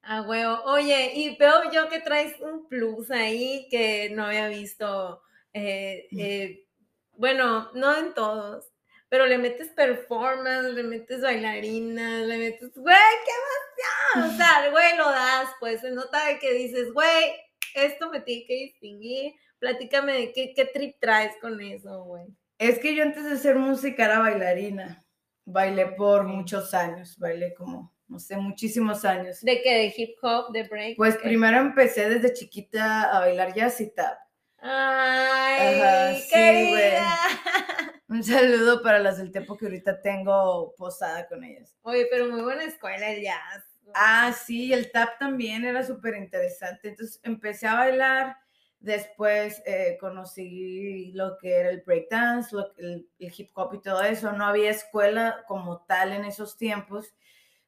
Ah, 0.00 0.22
huevo. 0.22 0.62
Oye, 0.64 1.12
y 1.16 1.36
veo 1.36 1.70
yo 1.70 1.90
que 1.90 2.00
traes 2.00 2.40
un 2.40 2.66
plus 2.66 3.10
ahí 3.10 3.68
que 3.70 4.08
no 4.08 4.24
había 4.24 4.48
visto. 4.48 5.20
eh, 5.52 6.08
eh, 6.12 6.66
bueno, 7.12 7.70
no 7.74 7.94
en 7.94 8.14
todos, 8.14 8.72
pero 9.08 9.26
le 9.26 9.38
metes 9.38 9.68
performance, 9.68 10.72
le 10.72 10.82
metes 10.82 11.22
bailarinas, 11.22 12.26
le 12.26 12.38
metes, 12.38 12.74
güey, 12.74 12.96
qué 13.24 14.20
emoción. 14.20 14.34
O 14.34 14.36
sea, 14.36 14.70
güey, 14.70 14.96
lo 14.96 15.10
das, 15.10 15.48
pues 15.60 15.80
se 15.80 15.90
nota 15.92 16.26
de 16.26 16.38
que 16.38 16.52
dices, 16.52 16.92
güey, 16.92 17.34
esto 17.74 18.10
me 18.10 18.20
tiene 18.20 18.46
que 18.46 18.54
distinguir. 18.54 19.34
Platícame 19.58 20.12
de 20.12 20.32
qué, 20.32 20.52
qué 20.54 20.64
trip 20.66 20.96
traes 21.00 21.34
con 21.40 21.60
eso, 21.60 22.04
güey. 22.04 22.26
Es 22.58 22.78
que 22.78 22.94
yo 22.94 23.02
antes 23.02 23.24
de 23.24 23.36
ser 23.36 23.56
música 23.56 24.04
era 24.04 24.18
bailarina. 24.18 25.04
Bailé 25.44 25.86
por 25.86 26.24
muchos 26.24 26.74
años, 26.74 27.16
bailé 27.18 27.54
como, 27.54 27.94
no 28.08 28.18
sé, 28.18 28.36
muchísimos 28.36 29.04
años. 29.04 29.40
¿De 29.42 29.62
qué? 29.62 29.74
¿De 29.74 29.94
hip 29.96 30.16
hop? 30.22 30.52
¿De 30.52 30.64
break? 30.64 30.96
Pues 30.96 31.16
primero 31.18 31.58
empecé 31.58 32.08
desde 32.08 32.32
chiquita 32.32 33.04
a 33.16 33.20
bailar 33.20 33.54
jazz 33.54 33.80
y 33.80 33.94
tap. 33.94 34.18
Ay, 34.58 35.80
Ajá, 35.80 36.14
sí, 36.16 36.28
querida. 36.30 37.16
Un 38.08 38.22
saludo 38.22 38.82
para 38.82 38.98
las 39.00 39.18
del 39.18 39.32
tiempo 39.32 39.56
que 39.56 39.66
ahorita 39.66 40.00
tengo 40.00 40.74
posada 40.76 41.26
con 41.26 41.42
ellas. 41.42 41.74
Oye, 41.82 42.06
pero 42.10 42.28
muy 42.28 42.40
buena 42.42 42.64
escuela 42.64 43.10
el 43.10 43.22
jazz. 43.22 43.64
Ah, 43.94 44.32
sí, 44.32 44.72
el 44.72 44.90
tap 44.92 45.18
también 45.18 45.64
era 45.64 45.82
súper 45.84 46.14
interesante. 46.16 46.88
Entonces 46.90 47.18
empecé 47.24 47.66
a 47.66 47.74
bailar, 47.74 48.36
después 48.78 49.60
eh, 49.66 49.96
conocí 50.00 51.12
lo 51.14 51.36
que 51.38 51.54
era 51.56 51.70
el 51.70 51.82
breakdance, 51.82 52.54
lo- 52.54 52.76
el, 52.78 53.08
el 53.18 53.32
hip 53.36 53.50
hop 53.54 53.74
y 53.74 53.82
todo 53.82 54.02
eso. 54.02 54.32
No 54.32 54.44
había 54.46 54.70
escuela 54.70 55.44
como 55.48 55.80
tal 55.86 56.12
en 56.12 56.24
esos 56.24 56.56
tiempos, 56.56 57.14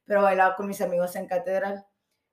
pero 0.04 0.23
bailaba 0.23 0.57
con 0.57 0.68
mis 0.68 0.80
amigos 0.80 1.16
en 1.16 1.26
catedral. 1.26 1.85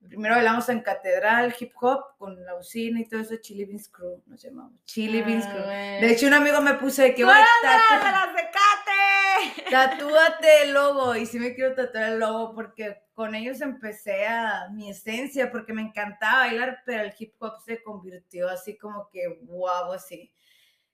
Primero 0.07 0.35
bailamos 0.35 0.67
en 0.69 0.81
catedral, 0.81 1.55
hip 1.59 1.73
hop, 1.81 2.17
con 2.17 2.43
la 2.45 2.55
usina 2.55 2.99
y 2.99 3.05
todo 3.07 3.21
eso, 3.21 3.35
Chili 3.37 3.65
Beans 3.65 3.89
Crew, 3.89 4.21
nos 4.25 4.41
llamamos. 4.41 4.73
Chili 4.85 5.21
Beans 5.21 5.45
Crew. 5.45 5.63
De 5.65 6.11
hecho, 6.11 6.27
un 6.27 6.33
amigo 6.33 6.61
me 6.61 6.75
puso 6.75 7.01
de 7.01 7.13
que 7.15 7.21
¡Tú 7.23 7.27
voy 7.27 7.35
eres 7.35 7.47
a 7.63 7.67
de 7.67 7.73
las 7.73 7.81
tatuar- 7.89 8.05
de 8.05 8.11
las 8.11 8.35
de 8.35 8.41
Cate! 8.51 9.69
Tatúate 9.71 10.63
el 10.63 10.73
logo. 10.73 11.15
Y 11.15 11.25
sí 11.25 11.39
me 11.39 11.53
quiero 11.55 11.75
tatuar 11.75 12.03
el 12.13 12.19
logo 12.19 12.53
porque 12.55 13.01
con 13.13 13.35
ellos 13.35 13.61
empecé 13.61 14.25
a 14.27 14.69
mi 14.71 14.89
esencia, 14.89 15.51
porque 15.51 15.73
me 15.73 15.81
encantaba 15.81 16.47
bailar, 16.47 16.79
pero 16.85 17.03
el 17.03 17.13
hip 17.17 17.33
hop 17.39 17.53
se 17.65 17.81
convirtió 17.83 18.49
así 18.49 18.77
como 18.77 19.09
que 19.09 19.39
wow, 19.43 19.91
así. 19.93 20.31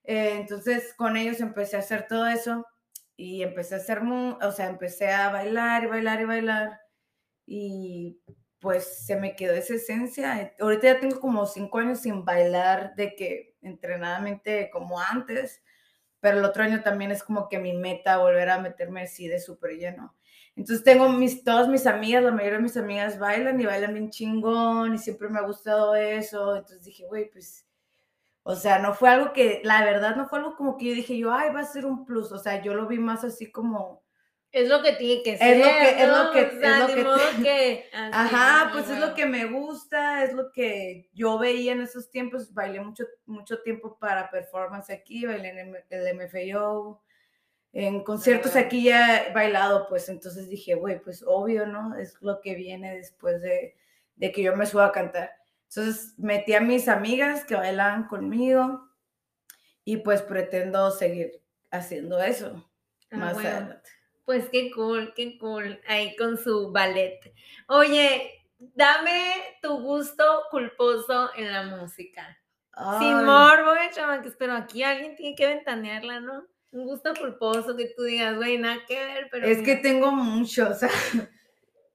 Eh, 0.04 0.34
entonces 0.40 0.94
con 0.96 1.16
ellos 1.18 1.40
empecé 1.42 1.76
a 1.76 1.80
hacer 1.80 2.08
todo 2.08 2.26
eso 2.28 2.66
y 3.16 3.44
empecé 3.44 3.76
a 3.76 3.78
hacer, 3.78 4.00
o 4.02 4.52
sea, 4.52 4.68
empecé 4.68 5.12
a 5.12 5.30
bailar 5.32 5.84
y 5.84 5.88
bailar 5.88 6.22
y 6.22 6.26
bailar. 6.26 6.82
Y 7.46 8.20
pues 8.62 9.06
se 9.06 9.18
me 9.18 9.36
quedó 9.36 9.54
esa 9.54 9.76
esencia. 9.76 10.54
Ahorita 10.60 10.94
ya 10.94 11.00
tengo 11.02 11.20
como 11.20 11.46
cinco 11.46 11.80
años 11.80 12.02
sin 12.02 12.24
bailar 12.24 12.96
de 12.96 13.16
que 13.16 13.58
entrenadamente 13.62 14.70
como 14.72 15.00
antes 15.00 15.62
pero 16.22 16.38
el 16.38 16.46
otro 16.46 16.64
año 16.64 16.82
también 16.84 17.12
es 17.12 17.24
como 17.24 17.50
que 17.50 17.60
mi 17.60 17.74
meta 17.74 18.18
volver 18.20 18.50
a 18.50 18.60
meterme 18.62 19.02
así 19.02 19.28
de 19.28 19.40
súper 19.40 19.72
lleno. 19.78 20.16
Entonces 20.56 20.84
tengo 20.84 21.10
mis, 21.10 21.44
todas 21.44 21.68
mis 21.68 21.88
amigas, 21.88 22.24
la 22.24 22.32
mayoría 22.32 22.58
de 22.58 22.64
mis 22.64 22.78
amigas 22.78 23.18
bailan 23.20 23.60
y 23.60 23.66
bailan 23.66 23.94
bien 23.94 24.10
chingón 24.12 24.94
y 24.94 24.98
siempre 25.00 25.30
me 25.30 25.40
ha 25.40 25.44
gustado 25.44 25.96
eso. 25.96 26.56
Entonces 26.56 26.84
dije, 26.86 27.06
güey, 27.08 27.30
pues 27.32 27.66
O 28.44 28.56
sea, 28.56 28.80
no 28.80 28.94
fue 28.96 29.10
algo 29.10 29.34
que, 29.34 29.62
la 29.64 29.84
verdad, 29.86 30.16
no 30.16 30.28
fue 30.28 30.40
algo 30.40 30.56
como 30.56 30.78
que 30.78 30.88
yo 30.88 30.96
dije 30.96 31.18
yo, 31.18 31.34
ay, 31.34 31.52
va 31.54 31.62
a 31.62 31.66
ser 31.66 31.86
un 31.86 32.06
plus. 32.06 32.32
O 32.32 32.40
sea, 32.40 32.62
yo 32.64 32.74
lo 32.76 32.88
vi 32.88 33.00
más 33.00 33.24
así 33.24 33.52
como, 33.52 34.04
Es 34.52 34.68
lo 34.68 34.82
que 34.84 34.94
tiene 34.94 35.24
que 35.24 35.34
Es 35.34 35.40
ser. 35.40 35.58
lo 35.58 35.64
que- 35.64 36.02
es 36.04 36.08
lo 36.10 36.24
¿no? 36.26 36.32
que- 36.32 36.42
O 36.46 36.60
sea, 36.60 36.74
es 36.76 36.80
lo 36.82 36.88
que- 36.96 37.04
modo 37.04 37.18
que. 37.42 37.86
Ajá, 37.94 38.70
pues 38.74 38.90
es 38.90 39.00
lo 39.00 39.14
que 39.14 39.26
me 39.26 39.46
gusta, 39.46 40.24
es 40.24 40.34
lo 40.34 40.52
que 40.52 41.10
yo 41.14 41.38
veía 41.40 41.72
en 41.72 41.82
esos 41.82 42.10
tiempos. 42.12 42.54
Bailé 42.54 42.82
mucho, 42.82 43.06
mucho 43.26 43.62
tiempo 43.62 43.98
para 43.98 44.30
performance 44.30 44.90
aquí, 44.90 45.26
bailé 45.26 45.50
en 45.50 45.76
el 45.90 46.08
MFAO, 46.18 47.02
en 47.74 48.04
conciertos 48.04 48.58
aquí 48.58 48.84
ya 48.84 49.22
he 49.28 49.34
bailado, 49.34 49.88
pues 49.88 50.10
entonces 50.10 50.50
dije, 50.50 50.76
güey, 50.76 51.00
pues 51.02 51.24
obvio, 51.26 51.66
¿no? 51.66 51.96
Es 51.98 52.22
lo 52.22 52.42
que 52.42 52.54
viene 52.56 52.98
después 52.98 53.42
de, 53.42 53.78
de 54.18 54.32
que 54.34 54.44
yo 54.44 54.54
me 54.58 54.66
suba 54.66 54.88
a 54.88 54.92
cantar. 54.92 55.32
Entonces 55.70 56.14
metí 56.18 56.54
a 56.54 56.60
mis 56.60 56.90
amigas 56.90 57.46
que 57.46 57.56
bailaban 57.56 58.10
conmigo 58.10 58.90
y 59.86 59.98
pues 59.98 60.22
pretendo 60.22 60.92
seguir 60.92 61.42
haciendo 61.72 62.22
eso 62.22 62.68
Ah, 63.10 63.16
más 63.18 63.38
adelante. 63.38 63.90
Pues 64.26 64.50
qué 64.50 64.72
cool, 64.72 65.14
qué 65.16 65.38
cool. 65.40 65.80
Ahí 65.88 66.16
con 66.16 66.38
su 66.38 66.72
ballet. 66.72 67.20
Oye, 67.68 68.32
dame 68.60 69.34
tu 69.62 69.80
gusto 69.82 70.44
culposo 70.52 71.32
en 71.36 71.52
la 71.52 71.64
música. 71.64 72.38
Sin 73.00 73.26
morbo, 73.26 73.74
eh, 73.74 73.90
chamacos, 73.94 74.36
pero 74.38 74.54
aquí 74.54 74.82
alguien 74.84 75.16
tiene 75.16 75.36
que 75.36 75.46
ventanearla, 75.48 76.20
¿no? 76.22 76.44
Un 76.72 76.86
gusto 76.86 77.14
culposo 77.14 77.76
que 77.76 77.92
tú 77.96 78.04
digas, 78.04 78.38
güey, 78.38 78.58
nada 78.58 78.78
que 78.88 78.96
ver, 78.96 79.28
pero. 79.30 79.46
Es 79.48 79.62
que 79.62 79.76
tengo 79.76 80.12
muchos, 80.12 80.80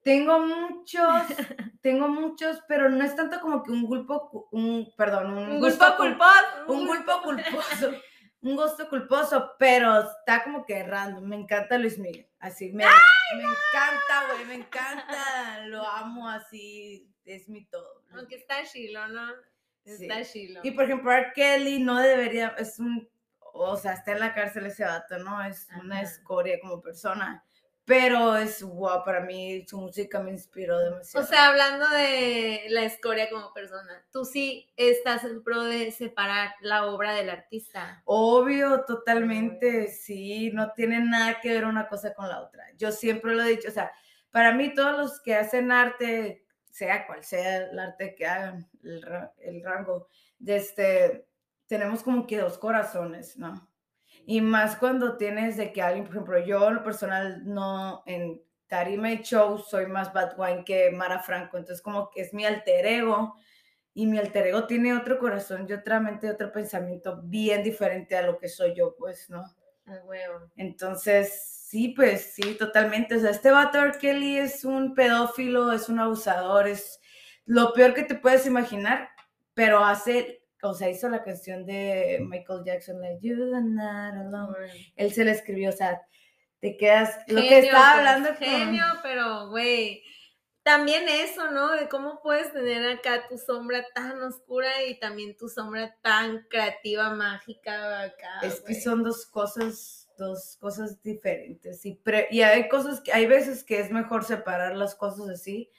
tengo 0.03 0.39
muchos, 0.39 1.23
tengo 1.81 2.07
muchos, 2.07 2.61
pero 2.67 2.89
no 2.89 3.03
es 3.03 3.15
tanto 3.15 3.39
como 3.39 3.63
que 3.63 3.71
un 3.71 3.85
gulpo, 3.85 4.47
un, 4.51 4.93
perdón, 4.95 5.31
un, 5.31 5.49
Un 5.53 5.59
gusto 5.59 5.85
gusto 5.85 5.85
cul- 5.97 6.17
culposo. 6.17 6.71
un 6.73 6.87
gulpo 6.87 7.21
culposo, 7.23 7.91
un 8.47 8.55
gusto 8.55 8.87
culposo, 8.89 9.55
pero 9.59 9.99
está 9.99 10.43
como 10.43 10.65
que 10.65 10.83
random, 10.83 11.23
me 11.23 11.35
encanta 11.35 11.77
Luis 11.77 11.99
Miguel, 11.99 12.27
así, 12.39 12.71
me, 12.71 12.85
me 12.85 13.43
encanta, 13.43 14.31
güey, 14.31 14.45
me 14.45 14.55
encanta, 14.55 15.65
lo 15.65 15.85
amo 15.85 16.29
así, 16.29 17.11
es 17.25 17.49
mi 17.49 17.65
todo. 17.65 18.03
Aunque 18.13 18.35
está 18.35 18.63
chilo, 18.63 19.07
¿no? 19.09 19.29
Está 19.83 20.23
chilo. 20.23 20.61
Y 20.63 20.71
por 20.71 20.85
ejemplo, 20.85 21.11
R. 21.11 21.31
Kelly 21.35 21.79
no 21.79 21.99
debería, 21.99 22.55
es 22.57 22.79
un, 22.79 23.09
o 23.39 23.75
sea, 23.75 23.93
está 23.93 24.13
en 24.13 24.19
la 24.21 24.33
cárcel 24.33 24.65
ese 24.65 24.85
vato, 24.85 25.17
¿no? 25.19 25.43
Es 25.43 25.67
una 25.81 26.01
escoria 26.01 26.57
como 26.61 26.81
persona. 26.81 27.43
Pero 27.87 28.35
es 28.35 28.61
wow, 28.61 29.05
para 29.05 29.21
mí 29.21 29.65
su 29.65 29.79
música 29.79 30.19
me 30.19 30.31
inspiró 30.31 30.75
O 30.75 30.79
demasiado. 30.79 31.25
sea, 31.25 31.47
hablando 31.47 31.87
de 31.87 32.65
la 32.67 32.83
escoria 32.83 33.29
como 33.29 33.53
persona, 33.53 34.05
tú 34.11 34.25
sí 34.25 34.69
estás 34.75 35.23
en 35.23 35.41
pro 35.41 35.63
de 35.63 35.91
separar 35.91 36.53
la 36.59 36.85
obra 36.87 37.13
del 37.13 37.29
artista. 37.29 38.01
Obvio, 38.03 38.83
totalmente, 38.83 39.87
sí, 39.87 40.51
no 40.51 40.73
tiene 40.73 40.99
nada 40.99 41.39
que 41.39 41.53
ver 41.53 41.63
una 41.63 41.87
cosa 41.87 42.13
con 42.13 42.27
la 42.27 42.41
otra. 42.41 42.65
Yo 42.75 42.91
siempre 42.91 43.33
lo 43.33 43.43
he 43.43 43.51
dicho, 43.51 43.69
o 43.69 43.71
sea, 43.71 43.89
para 44.31 44.51
mí 44.53 44.73
todos 44.73 44.97
los 44.97 45.21
que 45.21 45.35
hacen 45.35 45.71
arte, 45.71 46.45
sea 46.69 47.07
cual 47.07 47.23
sea 47.23 47.69
el 47.69 47.79
arte 47.79 48.15
que 48.15 48.25
hagan, 48.25 48.69
el, 48.83 49.01
el 49.37 49.63
rango, 49.63 50.09
de 50.39 50.57
este, 50.57 51.27
tenemos 51.67 52.03
como 52.03 52.27
que 52.27 52.39
dos 52.39 52.57
corazones, 52.57 53.37
¿no? 53.37 53.65
Y 54.29 54.41
más 54.41 54.75
cuando 54.75 55.15
tienes 55.15 55.55
de 55.55 55.71
que 55.71 55.81
alguien, 55.81 56.03
por 56.03 56.15
ejemplo, 56.15 56.39
yo 56.39 56.67
en 56.67 56.75
lo 56.75 56.83
personal 56.83 57.43
no, 57.45 58.03
en 58.05 58.41
tarima 58.67 59.09
y 59.09 59.21
show 59.21 59.57
soy 59.57 59.85
más 59.85 60.11
Bad 60.11 60.37
Wine 60.37 60.65
que 60.65 60.91
Mara 60.91 61.19
Franco, 61.19 61.55
entonces 61.55 61.81
como 61.81 62.09
que 62.09 62.23
es 62.23 62.33
mi 62.33 62.45
alter 62.45 62.85
ego 62.85 63.35
y 63.93 64.05
mi 64.05 64.17
alter 64.17 64.47
ego 64.47 64.67
tiene 64.67 64.93
otro 64.93 65.17
corazón 65.17 65.65
y 65.69 65.71
otra 65.71 66.01
mente, 66.01 66.29
otro 66.29 66.51
pensamiento 66.51 67.21
bien 67.23 67.63
diferente 67.63 68.17
a 68.17 68.21
lo 68.21 68.37
que 68.37 68.49
soy 68.49 68.75
yo, 68.75 68.97
pues, 68.97 69.29
¿no? 69.29 69.45
Huevo. 70.03 70.51
Entonces, 70.57 71.63
sí, 71.69 71.93
pues 71.95 72.33
sí, 72.33 72.55
totalmente. 72.55 73.15
O 73.15 73.19
sea, 73.21 73.29
este 73.29 73.49
vato 73.49 73.79
R. 73.79 73.97
Kelly 73.97 74.39
es 74.39 74.65
un 74.65 74.93
pedófilo, 74.93 75.71
es 75.71 75.87
un 75.87 75.99
abusador, 75.99 76.67
es 76.67 76.99
lo 77.45 77.71
peor 77.71 77.93
que 77.93 78.03
te 78.03 78.15
puedes 78.15 78.45
imaginar, 78.45 79.07
pero 79.53 79.85
hace, 79.85 80.36
o 80.63 80.73
sea, 80.73 80.89
hizo 80.89 81.09
la 81.09 81.23
canción 81.23 81.65
de 81.65 82.19
Michael 82.27 82.63
Jackson, 82.65 82.99
like, 83.01 83.19
You 83.21 83.53
are 83.55 83.63
not 83.63 84.13
alone. 84.15 84.55
Él 84.95 85.13
se 85.13 85.23
la 85.25 85.31
escribió, 85.31 85.69
o 85.69 85.73
sea, 85.73 86.01
te 86.59 86.75
quedas, 86.77 87.17
lo 87.27 87.41
que 87.41 87.59
estaba 87.59 87.93
pues, 87.93 87.97
hablando 87.97 88.29
con- 88.29 88.37
Genio, 88.37 88.83
pero 89.03 89.49
güey. 89.49 90.03
También 90.63 91.07
eso, 91.07 91.49
¿no? 91.51 91.71
De 91.71 91.87
cómo 91.87 92.19
puedes 92.21 92.51
tener 92.51 92.85
acá 92.91 93.25
tu 93.29 93.37
sombra 93.37 93.85
tan 93.95 94.21
oscura 94.21 94.83
y 94.83 94.99
también 94.99 95.37
tu 95.37 95.47
sombra 95.47 95.95
tan 96.01 96.45
creativa, 96.49 97.09
mágica 97.11 98.01
acá. 98.01 98.41
Es 98.43 98.59
que 98.59 98.75
son 98.75 99.01
dos 99.01 99.25
cosas, 99.27 100.09
dos 100.17 100.57
cosas 100.59 101.01
diferentes. 101.01 101.85
Y, 101.85 101.93
pre- 101.95 102.27
y 102.31 102.41
hay 102.41 102.67
cosas 102.67 102.99
que, 102.99 103.13
hay 103.13 103.27
veces 103.27 103.63
que 103.63 103.79
es 103.79 103.91
mejor 103.91 104.25
separar 104.25 104.75
las 104.75 104.93
cosas 104.95 105.29
así 105.29 105.71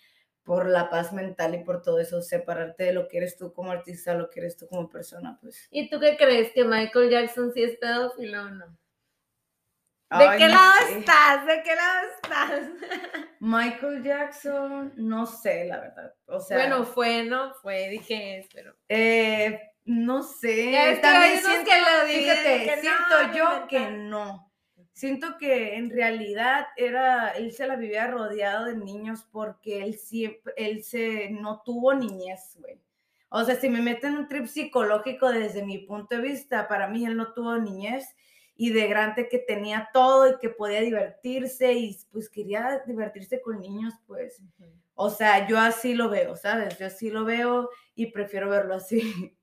por 0.48 0.66
la 0.66 0.88
paz 0.88 1.12
mental 1.12 1.54
y 1.54 1.62
por 1.62 1.82
todo 1.82 2.00
eso, 2.00 2.22
separarte 2.22 2.84
de 2.84 2.94
lo 2.94 3.06
que 3.06 3.18
eres 3.18 3.36
tú 3.36 3.52
como 3.52 3.70
artista, 3.70 4.14
lo 4.14 4.30
que 4.30 4.40
eres 4.40 4.56
tú 4.56 4.66
como 4.66 4.88
persona, 4.88 5.38
pues. 5.42 5.68
¿Y 5.70 5.90
tú 5.90 6.00
qué 6.00 6.16
crees? 6.16 6.52
¿Que 6.54 6.64
Michael 6.64 7.10
Jackson 7.10 7.52
sí 7.52 7.62
es 7.64 7.76
pedófilo 7.76 8.44
o 8.44 8.48
no? 8.48 8.66
¿De 10.10 10.24
Ay, 10.24 10.38
qué 10.38 10.46
no 10.46 10.54
lado 10.54 10.72
sé. 10.86 10.98
estás? 11.00 11.46
¿De 11.46 11.62
qué 11.62 11.74
lado 11.76 12.08
estás? 12.14 12.60
Michael 13.40 14.02
Jackson, 14.02 14.94
no 14.96 15.26
sé, 15.26 15.66
la 15.66 15.80
verdad. 15.80 16.14
O 16.24 16.40
sea, 16.40 16.56
bueno, 16.56 16.86
fue, 16.86 17.24
¿no? 17.24 17.52
Fue, 17.56 17.90
dije, 17.90 18.48
pero. 18.54 18.74
eh, 18.88 19.60
no 19.84 20.22
sé. 20.22 20.98
También 21.02 21.40
siento, 21.42 21.70
que 21.70 21.78
lo 21.78 22.06
dividen, 22.06 22.36
fíjate, 22.36 22.64
que 22.64 22.76
no, 22.76 22.82
siento 22.82 23.36
yo 23.36 23.68
que 23.68 23.90
no. 23.90 24.47
Siento 24.98 25.38
que 25.38 25.76
en 25.76 25.90
realidad 25.90 26.66
era, 26.76 27.28
él 27.28 27.52
se 27.52 27.68
la 27.68 27.76
vivía 27.76 28.08
rodeado 28.08 28.64
de 28.64 28.74
niños 28.74 29.24
porque 29.30 29.84
él 29.84 29.94
siempre, 29.96 30.52
él 30.56 30.82
se, 30.82 31.30
no 31.30 31.62
tuvo 31.64 31.94
niñez, 31.94 32.56
güey. 32.58 32.80
O 33.28 33.44
sea, 33.44 33.54
si 33.54 33.68
me 33.68 33.80
meten 33.80 34.16
un 34.16 34.26
trip 34.26 34.46
psicológico 34.46 35.30
desde 35.30 35.64
mi 35.64 35.78
punto 35.78 36.16
de 36.16 36.22
vista, 36.22 36.66
para 36.66 36.88
mí 36.88 37.06
él 37.06 37.16
no 37.16 37.32
tuvo 37.32 37.56
niñez 37.58 38.08
y 38.56 38.70
de 38.70 38.88
grande 38.88 39.28
que 39.28 39.38
tenía 39.38 39.88
todo 39.92 40.30
y 40.30 40.38
que 40.40 40.48
podía 40.48 40.80
divertirse 40.80 41.74
y 41.74 41.96
pues 42.10 42.28
quería 42.28 42.82
divertirse 42.84 43.40
con 43.40 43.60
niños, 43.60 43.94
pues. 44.04 44.42
O 44.96 45.10
sea, 45.10 45.46
yo 45.46 45.60
así 45.60 45.94
lo 45.94 46.08
veo, 46.10 46.34
¿sabes? 46.34 46.76
Yo 46.76 46.86
así 46.86 47.08
lo 47.08 47.24
veo 47.24 47.70
y 47.94 48.06
prefiero 48.06 48.50
verlo 48.50 48.74
así. 48.74 49.00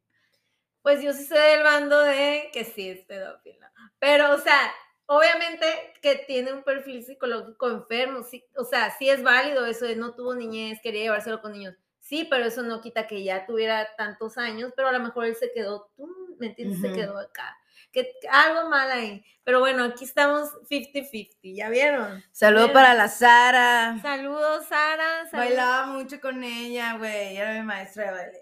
Pues 0.81 1.01
yo 1.01 1.13
sí 1.13 1.25
soy 1.25 1.39
del 1.39 1.63
bando 1.63 1.99
de 1.99 2.51
que 2.53 2.63
sí 2.63 2.87
es 2.89 2.99
pedófilo. 3.05 3.65
Pero, 3.97 4.35
o 4.35 4.37
sea, 4.37 4.71
obviamente 5.07 5.65
que 6.01 6.15
tiene 6.27 6.53
un 6.53 6.63
perfil 6.63 7.03
psicológico 7.03 7.69
enfermo. 7.69 8.23
Sí, 8.23 8.45
o 8.57 8.63
sea, 8.65 8.91
sí 8.97 9.09
es 9.09 9.23
válido 9.23 9.65
eso 9.65 9.85
de 9.85 9.95
no 9.95 10.15
tuvo 10.15 10.35
niñez, 10.35 10.79
quería 10.81 11.03
llevárselo 11.03 11.41
con 11.41 11.53
niños. 11.53 11.75
Sí, 11.99 12.27
pero 12.29 12.45
eso 12.45 12.61
no 12.61 12.81
quita 12.81 13.07
que 13.07 13.23
ya 13.23 13.45
tuviera 13.47 13.87
tantos 13.97 14.37
años, 14.37 14.71
pero 14.75 14.89
a 14.89 14.91
lo 14.91 14.99
mejor 14.99 15.25
él 15.25 15.35
se 15.35 15.51
quedó, 15.53 15.89
tú, 15.95 16.07
¿me 16.39 16.47
entiendes? 16.47 16.79
Se 16.81 16.93
quedó 16.93 17.17
acá. 17.17 17.57
Que 17.91 18.11
algo 18.29 18.69
mal 18.69 18.91
ahí. 18.91 19.23
Pero 19.43 19.59
bueno, 19.59 19.85
aquí 19.85 20.03
estamos 20.05 20.49
50-50, 20.69 21.55
¿ya 21.55 21.69
vieron? 21.69 22.23
Saludo 22.31 22.63
Bueno. 22.65 22.73
para 22.73 22.93
la 22.93 23.07
Sara. 23.07 23.97
Saludos, 24.01 24.65
Sara. 24.67 25.25
saludos. 25.29 25.31
Bailaba 25.31 25.85
mucho 25.87 26.19
con 26.19 26.43
ella, 26.43 26.97
güey. 26.97 27.37
Era 27.37 27.53
mi 27.53 27.63
maestra 27.63 28.05
de 28.05 28.11
baile. 28.11 28.39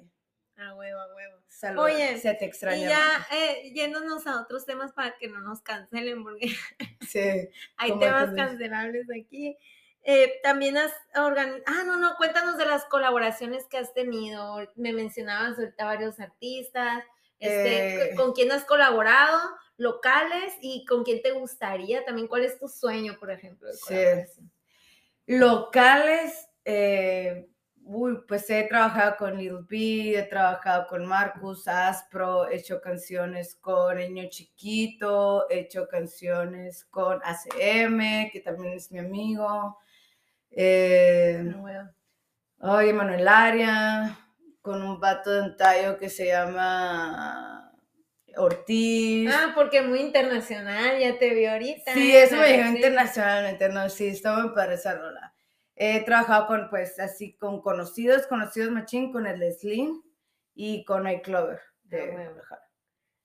A 0.58 0.74
huevo, 0.75 1.00
a 1.00 1.15
huevo. 1.15 1.43
Saludos. 1.54 1.92
Oye, 1.92 2.18
Se 2.20 2.34
te 2.34 2.46
Y 2.46 2.82
ya 2.82 3.28
eh, 3.32 3.72
yéndonos 3.74 4.26
a 4.28 4.42
otros 4.42 4.66
temas 4.66 4.92
para 4.92 5.18
que 5.18 5.28
no 5.28 5.40
nos 5.42 5.62
cancelen, 5.62 6.24
porque 6.24 6.48
Sí. 7.02 7.20
hay 7.78 7.90
¿Cómo 7.92 8.02
temas 8.02 8.34
cancelables 8.36 9.08
aquí. 9.12 9.58
Eh, 10.06 10.40
también 10.44 10.78
has 10.78 10.92
organizado, 11.16 11.64
ah, 11.68 11.84
no, 11.86 11.96
no, 11.98 12.16
cuéntanos 12.18 12.58
de 12.58 12.66
las 12.66 12.84
colaboraciones 12.86 13.66
que 13.68 13.78
has 13.78 13.94
tenido. 13.94 14.58
Me 14.76 14.92
mencionabas 14.94 15.58
ahorita 15.58 15.86
varios 15.86 16.20
artistas, 16.20 17.04
este, 17.40 18.12
Eh. 18.12 18.16
con 18.16 18.34
quién 18.34 18.52
has 18.52 18.66
colaborado, 18.66 19.40
locales 19.78 20.54
y 20.62 20.86
con 20.86 21.04
quién 21.04 21.22
te 21.22 21.32
gustaría, 21.32 22.04
también 22.04 22.28
cuál 22.28 22.44
es 22.44 22.60
tu 22.60 22.68
sueño, 22.68 23.18
por 23.20 23.32
ejemplo. 23.32 23.70
de 23.70 23.74
Sí. 24.26 24.42
Locales, 25.28 26.50
eh, 26.66 27.48
uy, 27.86 28.20
pues 28.28 28.50
he 28.50 28.63
trabajado 28.63 29.18
con 29.18 29.38
Little 29.38 29.66
B, 29.70 30.18
he 30.18 30.24
trabajado 30.24 30.88
con 30.88 31.06
Marcus, 31.06 31.68
Aspro, 31.68 32.48
he 32.50 32.58
hecho 32.58 32.82
canciones 32.82 33.56
con 33.56 33.98
Niño 33.98 34.30
Chiquito, 34.30 35.50
he 35.50 35.60
hecho 35.62 35.88
canciones 35.88 36.86
con 36.86 37.20
ACM, 37.24 38.32
que 38.32 38.42
también 38.44 38.74
es 38.74 38.92
mi 38.92 39.00
amigo. 39.00 39.78
eh. 40.52 41.54
Oye, 42.60 42.94
Manuel 42.94 43.28
Aria, 43.28 44.18
con 44.62 44.82
un 44.82 44.98
vato 44.98 45.30
de 45.30 45.42
un 45.42 45.58
tallo 45.58 45.98
que 45.98 46.10
se 46.10 46.28
llama 46.28 47.74
Ortiz. 48.38 49.30
Ah, 49.34 49.52
porque 49.54 49.82
muy 49.82 50.00
internacional, 50.00 50.98
ya 50.98 51.18
te 51.20 51.34
vi 51.34 51.46
ahorita. 51.46 51.94
sí, 51.94 52.16
eso 52.16 52.38
me 52.38 52.48
llegó 52.48 52.70
internacionalmente, 52.70 53.68
no, 53.68 53.90
sí, 53.90 54.08
estaba 54.08 54.54
padre 54.54 54.75
esa 54.75 54.96
rola. 54.96 55.33
He 55.75 56.03
trabajado 56.06 56.48
con, 56.48 56.70
pues, 56.70 57.00
así, 57.00 57.36
con 57.38 57.62
conocidos, 57.62 58.27
conocidos 58.27 58.72
machín, 58.72 59.12
con 59.12 59.25
el 59.25 59.51
Slim 59.53 60.01
y 60.53 60.86
con 60.86 61.08
iClover 61.08 61.60
de 61.84 62.01
Ah, 62.01 62.12
bueno. 62.12 62.32
Guadalajara. 62.32 62.70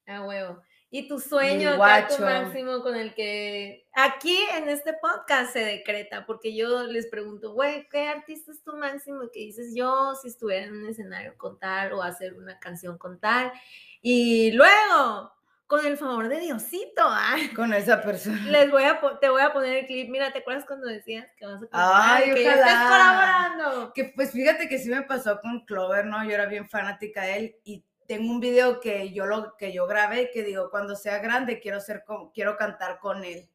A 0.06 0.26
huevo. 0.26 0.62
Y 0.90 1.06
tu 1.06 1.20
sueño 1.20 1.74
acá, 1.74 2.08
tu 2.08 2.22
máximo 2.22 2.82
con 2.82 2.96
el 2.96 3.12
que 3.14 3.86
aquí 3.92 4.38
en 4.56 4.70
este 4.70 4.94
podcast 4.94 5.52
se 5.52 5.58
decreta, 5.58 6.24
porque 6.24 6.56
yo 6.56 6.84
les 6.84 7.08
pregunto, 7.08 7.52
güey, 7.52 7.86
¿qué 7.90 8.08
artista 8.08 8.52
es 8.52 8.62
tu 8.64 8.74
máximo? 8.74 9.20
Que 9.30 9.40
dices 9.40 9.74
yo 9.76 10.14
si 10.14 10.28
estuviera 10.28 10.64
en 10.64 10.72
un 10.72 10.88
escenario 10.88 11.36
con 11.36 11.58
tal 11.58 11.92
o 11.92 12.02
hacer 12.02 12.32
una 12.32 12.58
canción 12.58 12.96
con 12.96 13.20
tal. 13.20 13.52
Y 14.00 14.52
luego, 14.52 15.30
con 15.68 15.86
el 15.86 15.96
favor 15.96 16.28
de 16.28 16.40
Diosito, 16.40 17.02
ay, 17.06 17.48
Con 17.54 17.72
esa 17.74 18.02
persona. 18.02 18.42
les 18.50 18.70
voy 18.70 18.82
a 18.82 18.98
te 19.20 19.28
voy 19.28 19.42
a 19.42 19.52
poner 19.52 19.76
el 19.76 19.86
clip. 19.86 20.08
Mira, 20.10 20.32
¿te 20.32 20.40
acuerdas 20.40 20.64
cuando 20.64 20.88
decías 20.88 21.30
que 21.36 21.46
vas 21.46 21.62
a 21.62 21.66
Ay, 21.70 22.22
colaborar? 22.30 22.34
que 22.34 22.42
ya 22.42 22.54
estás 22.54 22.74
ojalá. 22.74 22.88
colaborando. 22.88 23.92
Que 23.92 24.04
pues 24.16 24.32
fíjate 24.32 24.68
que 24.68 24.78
sí 24.78 24.88
me 24.88 25.02
pasó 25.02 25.38
con 25.40 25.64
Clover, 25.66 26.06
¿no? 26.06 26.24
Yo 26.24 26.30
era 26.32 26.46
bien 26.46 26.68
fanática 26.68 27.22
de 27.22 27.36
él 27.36 27.56
y 27.64 27.84
tengo 28.06 28.30
un 28.32 28.40
video 28.40 28.80
que 28.80 29.12
yo 29.12 29.26
lo 29.26 29.54
que 29.58 29.72
yo 29.72 29.86
grabé 29.86 30.30
que 30.32 30.42
digo, 30.42 30.70
cuando 30.70 30.96
sea 30.96 31.18
grande 31.18 31.60
quiero 31.60 31.78
ser 31.80 32.02
con, 32.04 32.30
quiero 32.32 32.56
cantar 32.56 32.98
con 32.98 33.22
él. 33.22 33.48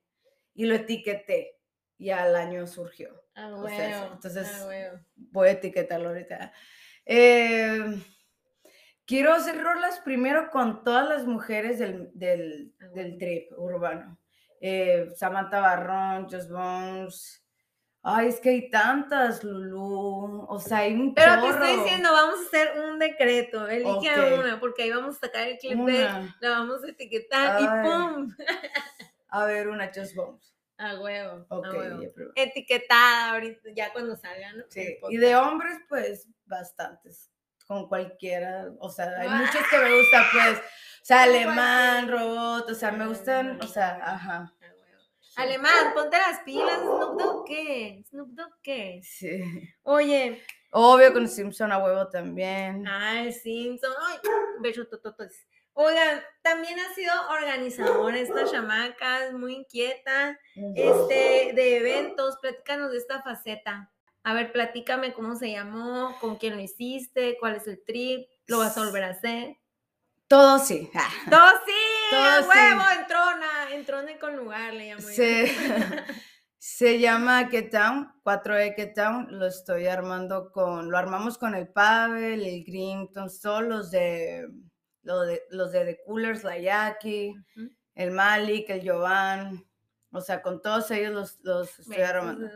Y 0.53 0.65
lo 0.65 0.75
etiqueté 0.75 1.58
y 1.98 2.12
al 2.12 2.36
año 2.36 2.67
surgió. 2.67 3.10
Ah, 3.34 3.50
O 3.55 3.67
sea, 3.67 3.77
huevo, 4.01 4.13
entonces- 4.13 4.51
ah. 4.62 5.01
Voy 5.15 5.48
a 5.48 5.51
etiquetarlo 5.53 6.10
ahorita. 6.10 6.53
Eh, 7.08 7.82
quiero 9.05 9.33
hacer 9.33 9.62
rolas 9.62 10.00
primero 10.00 10.50
con 10.51 10.83
todas 10.83 11.07
las 11.07 11.25
mujeres 11.25 11.79
del, 11.79 12.12
del, 12.13 12.74
Ah, 12.81 12.88
del 12.93 13.17
trip 13.17 13.51
urbano. 13.57 14.17
Eh, 14.62 15.10
Samantha 15.15 15.60
Barrón, 15.60 16.27
Just 16.29 16.50
Bones. 16.50 17.39
Ay, 18.05 18.27
es 18.27 18.39
que 18.41 18.50
hay 18.50 18.69
tantas, 18.69 19.43
Lulu. 19.43 20.45
O 20.50 20.60
sea, 20.60 20.79
hay 20.79 20.93
un 20.93 21.13
Pero 21.13 21.41
te 21.41 21.50
estoy 21.50 21.77
diciendo, 21.77 22.12
vamos 22.12 22.36
a 22.39 22.48
hacer 22.48 22.81
un 22.81 23.00
decreto. 23.00 23.67
Elige 23.67 24.10
a 24.10 24.36
Ok. 24.36 24.39
una, 24.39 24.60
porque 24.60 24.83
ahí 24.83 24.91
vamos 24.91 25.15
a 25.15 25.19
sacar 25.19 25.48
el 25.48 25.57
clip 25.57 25.79
de 25.86 26.03
la 26.41 26.50
vamos 26.50 26.83
a 26.83 26.89
etiquetar 26.89 27.62
y. 27.62 27.65
¡pum! 27.88 28.36
A 29.29 29.45
ver, 29.45 29.69
una 29.69 29.88
Just 29.93 30.15
Bones. 30.15 30.53
A 30.77 31.00
huevo. 31.00 31.45
Ok, 31.50 31.65
a 31.65 31.69
huevo. 31.72 32.01
Etiquetada 32.36 33.31
ahorita, 33.33 33.69
ya 33.74 33.93
cuando 33.93 34.15
salga, 34.17 34.51
¿no? 34.53 34.63
Sí, 34.69 34.98
y 35.10 35.17
de 35.17 35.36
hombres, 35.38 35.79
pues, 35.88 36.27
bastantes. 36.45 37.31
Con 37.67 37.88
cualquiera. 37.88 38.67
O 38.79 38.89
sea, 38.89 39.05
hay 39.20 39.27
Ah. 39.29 39.36
muchos 39.36 39.67
que 39.70 39.77
me 39.77 39.98
gustan, 40.00 40.24
pues. 40.32 40.62
O 41.03 41.05
sea, 41.05 41.24
alemán, 41.24 42.10
robot, 42.10 42.70
o 42.70 42.75
sea, 42.75 42.93
me 42.93 43.05
gustan, 43.05 43.60
o 43.62 43.67
sea, 43.67 44.00
ajá. 44.01 44.38
A 44.62 44.65
huevo. 44.65 45.01
Alemán, 45.36 45.93
ponte 45.93 46.17
las 46.17 46.39
pilas, 46.46 46.79
Snoop 46.79 47.20
Dogg, 47.20 47.46
¿qué? 47.46 48.03
Snoop 48.10 48.29
Dogg, 48.29 48.53
¿qué? 48.63 49.01
Sí. 49.03 49.43
Oye, 49.82 50.41
Obvio 50.72 51.12
con 51.12 51.27
Simpson 51.27 51.74
a 51.74 51.77
huevo 51.79 52.08
también. 52.10 52.88
ay, 52.88 53.34
Simpson, 53.34 53.91
ay, 54.08 54.17
beso 54.62 54.88
tototos. 54.88 55.34
Oigan, 55.74 56.22
también 56.41 56.79
ha 56.79 56.93
sido 56.93 57.12
organizadora 57.29 58.17
esta 58.17 58.46
chamaca, 58.50 59.25
es 59.25 59.34
muy 59.34 59.55
inquieta. 59.55 60.39
este, 60.55 61.51
de 61.53 61.77
eventos, 61.79 62.38
platícanos 62.41 62.91
de 62.91 62.98
esta 63.00 63.22
faceta. 63.24 63.91
A 64.24 64.34
ver, 64.34 64.53
platícame 64.53 65.13
cómo 65.13 65.36
se 65.36 65.51
llamó, 65.51 66.15
con 66.22 66.38
quién 66.38 66.56
lo 66.56 66.62
hiciste, 66.62 67.38
cuál 67.39 67.56
es 67.56 67.68
el 67.68 67.84
trip, 67.84 68.27
lo 68.48 68.60
vas 68.60 68.77
a 68.77 68.86
volver 68.86 69.03
a 69.03 69.10
hacer. 69.10 69.58
Todo 70.27 70.60
sí. 70.60 70.89
Ah, 70.96 71.10
¡Todo 71.30 71.50
sí! 71.65 71.72
Todo 72.10 72.24
¡A 72.24 72.42
sí. 72.42 72.48
huevo! 72.48 72.82
Entrona, 73.01 73.74
entrona 73.74 74.20
con 74.20 74.38
lugar, 74.38 74.74
le 74.74 74.89
llamo 74.89 75.01
yo. 75.01 75.13
Se, 75.13 75.53
se 76.58 77.00
llama 77.00 77.48
Get 77.50 77.72
Down, 77.72 78.13
4E 78.24 78.75
Get 78.75 78.96
Down, 78.96 79.27
lo 79.38 79.46
estoy 79.46 79.88
armando 79.88 80.51
con, 80.51 80.89
lo 80.89 80.98
armamos 80.98 81.38
con 81.38 81.53
el 81.53 81.68
Pavel, 81.68 82.46
el 82.46 82.63
Grimton, 82.63 83.30
todos 83.42 83.63
los 83.63 83.92
de, 83.92 84.48
los 85.01 85.27
de, 85.27 85.44
los 85.50 85.72
de 85.74 85.86
The 85.86 86.00
Coolers, 86.06 86.46
la 86.46 86.58
Jackie, 86.58 87.36
Ujú. 87.58 87.70
el 87.96 88.12
Malik, 88.12 88.70
el 88.70 88.89
Jovan, 88.89 89.65
o 90.12 90.22
sea, 90.22 90.42
con 90.42 90.62
todos 90.62 90.89
ellos 90.92 91.12
los, 91.12 91.39
los 91.42 91.79
estoy 91.79 92.01
armando. 92.01 92.48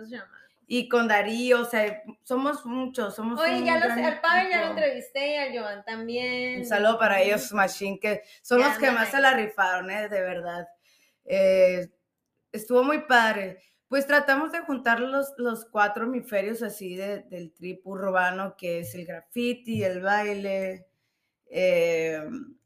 Y 0.70 0.90
con 0.90 1.08
Darío, 1.08 1.62
o 1.62 1.66
sea, 1.66 2.04
somos 2.24 2.66
muchos, 2.66 3.16
somos 3.16 3.40
Oye, 3.40 3.64
ya 3.64 3.76
lo 3.76 3.82
sé, 3.86 3.88
gran 3.88 4.04
al 4.04 4.20
Pavel 4.22 4.50
ya 4.50 4.62
lo 4.66 4.68
entrevisté 4.72 5.32
y 5.32 5.38
al 5.38 5.58
Joan 5.58 5.86
también. 5.86 6.60
Un 6.60 6.66
saludo 6.66 7.00
para 7.00 7.22
ellos, 7.22 7.54
Machine, 7.54 7.98
que 8.00 8.22
son 8.42 8.58
Que 8.60 8.66
los 8.66 8.78
que 8.78 8.88
andan 8.88 9.02
más 9.04 9.10
se 9.12 9.16
ahí. 9.18 9.22
la 9.24 9.34
rifaron, 9.34 9.90
¿eh? 9.90 10.10
de 10.10 10.22
verdad. 10.22 10.68
Eh, 11.24 11.88
estuvo 12.52 12.84
muy 12.84 13.00
padre. 13.08 13.60
Pues 13.88 14.06
tratamos 14.08 14.52
de 14.52 14.60
juntar 14.60 15.00
los, 15.00 15.34
los 15.38 15.64
cuatro 15.66 16.04
hemisferios 16.04 16.62
así 16.62 16.98
de- 16.98 17.24
del 17.24 17.54
trip 17.54 17.88
urbano, 17.88 18.56
que 18.58 18.80
es 18.80 18.94
el 18.94 19.06
graffiti, 19.06 19.82
el 19.84 20.02
baile, 20.02 20.86
eh, 21.50 22.22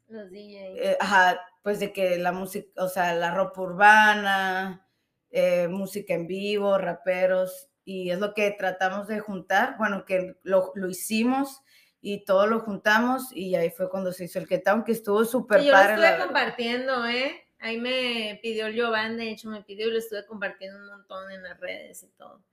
Los 0.07 0.31
DJs. 0.31 0.97
ajá, 0.99 1.39
pues 1.61 1.79
de 1.79 1.93
que 1.93 2.17
la 2.17 2.31
música, 2.31 2.67
o 2.83 2.87
sea, 2.89 3.13
la 3.13 3.35
ropa 3.35 3.61
urbana, 3.61 4.87
eh, 5.29 5.67
música 5.67 6.15
en 6.15 6.25
vivo, 6.25 6.79
raperos, 6.79 7.67
y 7.91 8.11
es 8.11 8.19
lo 8.19 8.33
que 8.33 8.51
tratamos 8.51 9.07
de 9.07 9.19
juntar, 9.19 9.75
bueno, 9.77 10.05
que 10.05 10.37
lo, 10.43 10.71
lo 10.75 10.87
hicimos 10.89 11.61
y 11.99 12.23
todo 12.25 12.47
lo 12.47 12.59
juntamos 12.61 13.29
y 13.31 13.55
ahí 13.55 13.69
fue 13.69 13.89
cuando 13.89 14.11
se 14.11 14.25
hizo 14.25 14.39
el 14.39 14.47
Get 14.47 14.63
Down, 14.65 14.83
que 14.83 14.91
estuvo 14.91 15.23
súper 15.25 15.61
yo 15.61 15.71
lo 15.71 15.77
padre. 15.77 15.97
la 15.97 16.09
estuve 16.11 16.25
compartiendo, 16.25 17.05
¿eh? 17.07 17.43
Ahí 17.59 17.79
me 17.79 18.39
pidió 18.41 18.65
el 18.67 18.81
Jovan, 18.81 19.17
de 19.17 19.29
hecho 19.29 19.49
me 19.49 19.61
pidió 19.63 19.87
y 19.87 19.91
lo 19.91 19.99
estuve 19.99 20.25
compartiendo 20.25 20.79
un 20.79 20.87
montón 20.87 21.29
en 21.31 21.43
las 21.43 21.59
redes 21.59 22.01
y 22.03 22.07
todo. 22.17 22.43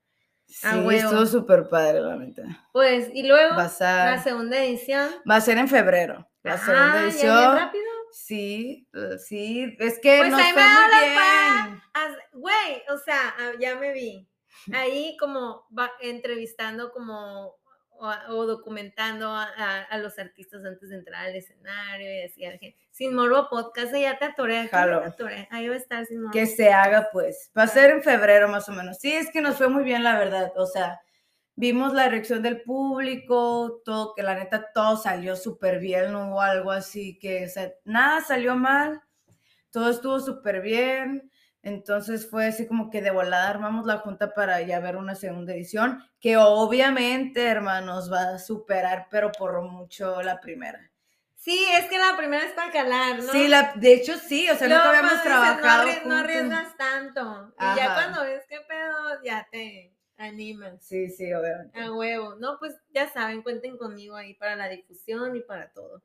Sí, 0.47 0.67
a 0.67 0.77
huevo. 0.79 0.91
estuvo 0.93 1.27
súper 1.27 1.69
padre, 1.69 2.01
la 2.01 2.17
neta. 2.17 2.43
Pues, 2.73 3.11
y 3.15 3.23
luego 3.27 3.55
Va 3.57 3.71
a, 3.81 4.11
la 4.13 4.23
segunda 4.23 4.63
edición. 4.65 5.09
va 5.31 5.37
a 5.37 5.41
ser 5.41 5.57
en 5.59 5.69
febrero. 5.69 6.29
La 6.43 6.55
Ajá, 6.55 6.65
segunda 6.67 6.93
¿ya 6.95 7.01
bien 7.01 7.11
edición. 7.11 7.57
rápido? 7.57 7.85
Sí, 8.13 8.89
sí, 9.27 9.77
es 9.79 9.99
que 10.01 10.19
Pues 10.19 10.31
me 10.33 10.53
fue 10.53 10.63
muy 10.63 11.09
bien. 11.11 11.83
Güey, 12.33 12.83
o 12.91 12.97
sea, 12.99 13.35
ah, 13.39 13.53
ya 13.61 13.77
me 13.77 13.93
vi. 13.93 14.27
Ahí 14.73 15.17
como 15.19 15.67
va 15.77 15.91
entrevistando 16.01 16.93
como 16.93 17.57
o, 18.01 18.13
o 18.29 18.47
documentando 18.47 19.29
a, 19.29 19.43
a- 19.45 19.83
a 19.83 19.99
los 19.99 20.19
artistas 20.19 20.65
antes 20.65 20.89
de 20.91 20.97
entrar 20.97 21.27
al 21.27 21.35
escenario 21.35 22.27
y 22.27 22.29
gente. 22.31 22.77
Sin 22.93 23.13
Morbo 23.15 23.49
Podcast, 23.49 23.93
ya 23.95 24.19
te 24.19 24.27
atoré. 24.27 24.69
Ahí 25.51 25.69
va 25.69 25.75
a 25.75 25.79
estar 25.79 26.07
Sin 26.07 26.21
Morbo. 26.21 26.33
que 26.33 26.47
se 26.47 26.73
haga, 26.73 27.09
pues. 27.13 27.51
Va 27.59 27.65
a 27.65 27.67
ser 27.69 27.91
en 27.91 28.03
febrero 28.03 28.49
más 28.49 28.69
o 28.69 28.73
menos. 28.73 28.99
Sí, 28.99 29.13
es 29.13 29.31
que 29.33 29.41
nos 29.41 29.57
fue 29.57 29.69
muy 29.69 29.83
bien, 29.83 30.05
la 30.05 30.17
verdad. 30.17 30.53
O 30.57 30.67
sea, 30.67 31.01
vimos 31.57 31.93
la 31.93 32.09
reacción 32.09 32.41
del 32.41 32.63
público, 32.63 33.83
todo, 33.85 34.15
que 34.15 34.23
la 34.23 34.37
neta 34.37 34.71
todo 34.73 34.97
salió 34.97 35.35
súper 35.35 35.81
bien, 35.81 36.13
no 36.13 36.29
hubo 36.31 36.41
algo 36.41 36.71
así 36.71 37.19
que, 37.19 37.47
o 37.47 37.49
sea, 37.49 37.73
nada 37.85 38.21
salió 38.21 38.55
mal, 38.55 39.03
todo 39.73 39.91
estuvo 39.91 40.21
súper 40.21 40.61
bien. 40.61 41.33
Entonces 41.63 42.29
fue 42.31 42.47
así 42.47 42.67
como 42.67 42.91
que 42.91 43.03
de 43.03 43.11
volada 43.11 43.49
armamos 43.49 43.85
la 43.87 43.99
junta 43.99 44.33
para 44.35 44.61
ya 44.63 44.81
ver 44.81 44.97
una 44.97 45.15
segunda 45.15 45.53
edición, 45.55 46.03
que 46.21 46.37
obviamente, 46.37 47.45
hermanos, 47.47 48.11
va 48.13 48.35
a 48.35 48.39
superar, 48.39 49.09
pero 49.11 49.33
por 49.33 49.61
mucho 49.63 50.23
la 50.23 50.41
primera. 50.41 50.91
Sí, 51.35 51.65
es 51.79 51.87
que 51.89 51.99
la 51.99 52.17
primera 52.17 52.45
es 52.45 52.53
para 52.53 52.73
calar, 52.73 53.23
¿no? 53.23 53.33
Sí, 53.33 53.49
la, 53.49 53.73
de 53.77 53.95
hecho 53.95 54.17
sí, 54.19 54.49
o 54.51 54.57
sea, 54.57 54.69
nunca 54.69 54.89
habíamos 54.89 55.11
dices, 55.13 55.25
trabajado 55.25 55.85
No, 55.85 55.89
arries- 55.89 55.95
no 55.95 56.01
juntos. 56.03 56.19
arriesgas 56.19 56.77
tanto. 56.77 57.55
Y 57.59 57.77
ya 57.77 57.95
cuando 57.95 58.23
ves 58.25 58.45
qué 58.49 58.61
pedo, 58.69 59.23
ya 59.23 59.49
te 59.51 59.93
animas. 60.17 60.75
Sí, 60.81 61.09
sí, 61.09 61.33
obviamente. 61.33 61.79
A 61.81 61.93
huevo. 61.93 62.35
No, 62.37 62.59
pues 62.59 62.75
ya 62.93 63.09
saben, 63.09 63.43
cuenten 63.43 63.79
conmigo 63.79 64.17
ahí 64.17 64.35
para 64.35 64.57
la 64.57 64.69
difusión 64.69 65.37
y 65.37 65.41
para 65.41 65.71
todo. 65.73 66.03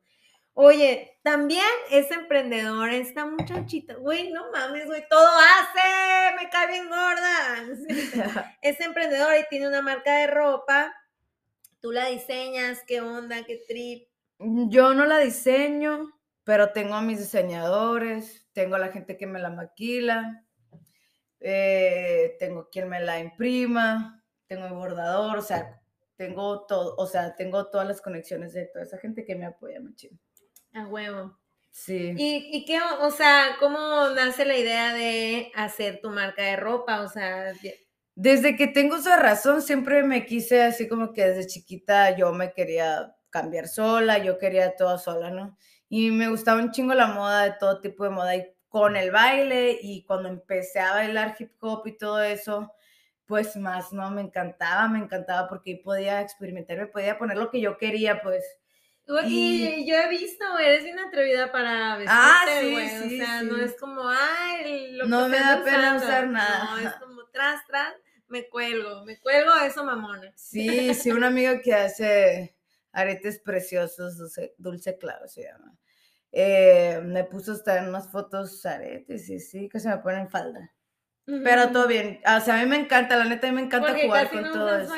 Oye, 0.56 1.18
también 1.22 1.64
es 1.90 2.10
emprendedora 2.12 2.94
esta 2.94 3.26
muchachita. 3.26 3.94
Güey, 3.94 4.30
no 4.30 4.52
mames, 4.52 4.86
güey, 4.86 5.02
todo 5.08 5.26
hace. 5.26 6.36
Me 6.40 6.48
cae 6.48 6.68
bien 6.68 6.88
gorda. 6.88 8.54
Es 8.62 8.80
emprendedora 8.80 9.36
y 9.38 9.44
tiene 9.50 9.66
una 9.66 9.82
marca 9.82 10.16
de 10.18 10.28
ropa. 10.28 10.94
Tú 11.80 11.90
la 11.90 12.06
diseñas, 12.06 12.82
qué 12.86 13.00
onda, 13.00 13.44
qué 13.44 13.62
trip. 13.66 14.08
Yo 14.38 14.94
no 14.94 15.06
la 15.06 15.18
diseño, 15.18 16.12
pero 16.44 16.72
tengo 16.72 16.94
a 16.94 17.02
mis 17.02 17.18
diseñadores, 17.18 18.46
tengo 18.52 18.76
a 18.76 18.78
la 18.78 18.88
gente 18.88 19.16
que 19.16 19.26
me 19.26 19.40
la 19.40 19.50
maquila, 19.50 20.44
eh, 21.40 22.36
tengo 22.38 22.68
quien 22.70 22.88
me 22.88 23.00
la 23.00 23.18
imprima, 23.18 24.24
tengo 24.46 24.66
el 24.66 24.72
bordador, 24.72 25.38
o 25.38 25.42
sea, 25.42 25.80
tengo 26.16 26.64
todo, 26.66 26.94
o 26.96 27.06
sea, 27.06 27.34
tengo 27.34 27.70
todas 27.70 27.88
las 27.88 28.00
conexiones 28.00 28.52
de 28.52 28.66
toda 28.66 28.84
esa 28.84 28.98
gente 28.98 29.24
que 29.24 29.34
me 29.34 29.46
apoya, 29.46 29.80
machín. 29.80 30.18
A 30.74 30.86
huevo. 30.86 31.38
Sí. 31.72 32.14
¿Y, 32.16 32.50
y 32.56 32.64
qué, 32.66 32.80
o 33.00 33.10
sea, 33.10 33.56
cómo 33.60 34.10
nace 34.10 34.44
la 34.44 34.56
idea 34.58 34.94
de 34.94 35.52
hacer 35.54 36.00
tu 36.02 36.10
marca 36.10 36.42
de 36.42 36.56
ropa? 36.56 37.02
O 37.02 37.08
sea, 37.08 37.54
de- 37.54 37.86
Desde 38.16 38.56
que 38.56 38.68
tengo 38.68 38.96
esa 38.96 39.16
razón, 39.16 39.60
siempre 39.62 40.02
me 40.04 40.24
quise 40.26 40.62
así 40.62 40.86
como 40.88 41.12
que 41.12 41.24
desde 41.26 41.46
chiquita 41.48 42.16
yo 42.16 42.32
me 42.32 42.52
quería 42.52 43.16
cambiar 43.30 43.66
sola, 43.68 44.18
yo 44.18 44.38
quería 44.38 44.76
todo 44.76 44.98
sola, 44.98 45.30
¿no? 45.30 45.58
Y 45.88 46.10
me 46.12 46.28
gustaba 46.28 46.60
un 46.62 46.70
chingo 46.70 46.94
la 46.94 47.08
moda, 47.08 47.44
de 47.44 47.54
todo 47.58 47.80
tipo 47.80 48.04
de 48.04 48.10
moda, 48.10 48.36
y 48.36 48.46
con 48.68 48.96
el 48.96 49.10
baile 49.10 49.78
y 49.82 50.04
cuando 50.04 50.28
empecé 50.28 50.78
a 50.80 50.92
bailar 50.94 51.34
hip 51.38 51.52
hop 51.60 51.86
y 51.86 51.96
todo 51.98 52.22
eso, 52.22 52.72
pues 53.26 53.56
más, 53.56 53.92
¿no? 53.92 54.10
Me 54.10 54.22
encantaba, 54.22 54.88
me 54.88 54.98
encantaba 55.00 55.48
porque 55.48 55.80
podía 55.82 56.20
experimentar, 56.20 56.78
me 56.78 56.86
podía 56.86 57.18
poner 57.18 57.36
lo 57.38 57.50
que 57.50 57.60
yo 57.60 57.78
quería, 57.78 58.22
pues. 58.22 58.44
Y- 59.26 59.64
Y 59.80 59.86
yo 59.86 59.96
he 59.96 60.08
visto, 60.08 60.58
eres 60.58 60.84
bien 60.84 60.98
atrevida 60.98 61.52
para 61.52 61.96
vestirte, 61.96 62.10
Ah, 62.10 62.44
sí, 62.60 62.70
güey. 62.70 62.88
sí, 62.88 62.94
o 63.04 63.08
sea, 63.10 63.42
no 63.42 63.56
es 63.58 63.76
como, 63.78 64.08
ay, 64.08 64.92
lo 64.92 65.06
No 65.06 65.24
que 65.24 65.28
me 65.30 65.38
da 65.38 65.62
pena 65.62 65.96
usar 65.96 66.28
nada. 66.28 66.64
No, 66.64 66.78
es 66.78 66.94
como 66.94 67.24
tras, 67.26 67.66
tras, 67.66 67.94
me 68.28 68.48
cuelgo, 68.48 69.04
me 69.04 69.18
cuelgo 69.20 69.52
a 69.52 69.66
eso, 69.66 69.84
mamona. 69.84 70.32
Sí, 70.36 70.94
sí, 70.94 71.10
un 71.12 71.24
amigo 71.24 71.60
que 71.62 71.74
hace 71.74 72.56
aretes 72.92 73.40
preciosos, 73.40 74.16
dulce, 74.16 74.54
dulce 74.58 74.96
claro 74.98 75.28
se 75.28 75.42
llama. 75.44 75.76
Eh, 76.32 77.00
me 77.04 77.24
puso 77.24 77.52
hasta 77.52 77.78
en 77.78 77.88
unas 77.88 78.10
fotos 78.10 78.64
aretes 78.66 79.28
y 79.28 79.38
sí, 79.38 79.68
que 79.68 79.80
se 79.80 79.88
me 79.88 79.98
ponen 79.98 80.28
falda. 80.28 80.72
Pero 81.26 81.70
todo 81.70 81.88
bien. 81.88 82.20
O 82.26 82.40
sea, 82.40 82.56
a 82.56 82.62
mí 82.62 82.66
me 82.66 82.76
encanta, 82.76 83.16
la 83.16 83.24
neta, 83.24 83.46
a 83.46 83.50
mí 83.50 83.56
me 83.56 83.62
encanta 83.62 83.88
Porque 83.88 84.04
jugar 84.04 84.24
casi 84.24 84.34
con 84.34 84.44
no 84.44 84.52
todo 84.52 84.78
eso. 84.78 84.94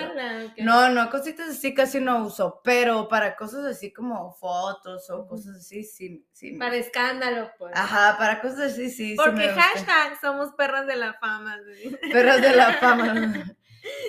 No, 0.58 0.88
no, 0.88 1.08
cositas 1.08 1.50
así 1.50 1.72
casi 1.72 2.00
no 2.00 2.24
uso, 2.24 2.60
pero 2.64 3.06
para 3.08 3.36
cosas 3.36 3.64
así 3.64 3.92
como 3.92 4.32
fotos 4.32 5.08
o 5.10 5.26
cosas 5.28 5.56
así, 5.58 5.84
sí. 5.84 6.26
sí 6.32 6.52
Para 6.52 6.76
escándalo, 6.76 7.52
pues. 7.58 7.72
Ajá, 7.76 8.16
para 8.18 8.40
cosas 8.40 8.72
así, 8.72 8.90
sí. 8.90 9.10
sí 9.10 9.16
Porque 9.16 9.48
hashtag 9.48 10.18
somos 10.20 10.52
perras 10.52 10.86
de 10.86 10.96
la 10.96 11.14
fama. 11.14 11.58
güey. 11.64 11.96
Perras 12.12 12.42
de 12.42 12.56
la 12.56 12.72
fama. 12.74 13.14
¿Sabes 13.14 13.56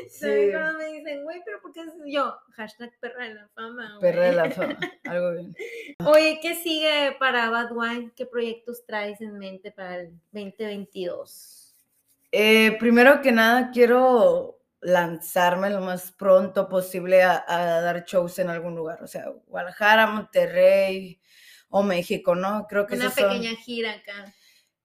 Sí, 0.10 0.52
cuando 0.52 0.80
me 0.80 0.86
dicen, 0.88 1.24
güey, 1.24 1.40
pero 1.46 1.62
por 1.62 1.72
qué 1.72 1.82
haces 1.82 2.02
yo? 2.08 2.36
Hashtag 2.54 2.98
perra 3.00 3.28
de 3.28 3.36
la 3.36 3.48
fama. 3.50 3.98
perra 4.02 4.24
de 4.24 4.34
güey. 4.34 4.50
la 4.50 4.52
fama. 4.56 4.80
Algo 5.04 5.32
bien. 5.34 5.56
Oye, 6.06 6.40
¿qué 6.42 6.56
sigue 6.56 7.16
para 7.20 7.52
Bad 7.52 7.72
Wine? 7.74 8.12
¿Qué 8.16 8.26
proyectos 8.26 8.88
traes 8.88 9.22
en 9.22 9.38
mente 9.38 9.72
para 9.72 10.00
el 10.00 10.14
2022? 10.32 11.57
Eh, 12.40 12.78
primero 12.78 13.20
que 13.24 13.32
nada, 13.32 13.72
quiero 13.72 14.60
lanzarme 14.80 15.72
lo 15.72 15.82
más 15.82 16.12
pronto 16.12 16.70
posible 16.70 17.24
a, 17.24 17.44
a 17.48 17.82
dar 17.82 18.06
shows 18.06 18.38
en 18.38 18.52
algún 18.52 18.76
lugar, 18.76 19.02
o 19.02 19.08
sea, 19.08 19.26
Guadalajara, 19.48 20.06
Monterrey 20.06 21.20
o 21.70 21.82
México, 21.82 22.36
¿no? 22.36 22.68
Creo 22.70 22.86
que 22.86 22.94
Una 22.94 23.10
son- 23.10 23.30
pequeña 23.30 23.56
gira 23.56 23.94
acá. 23.94 24.36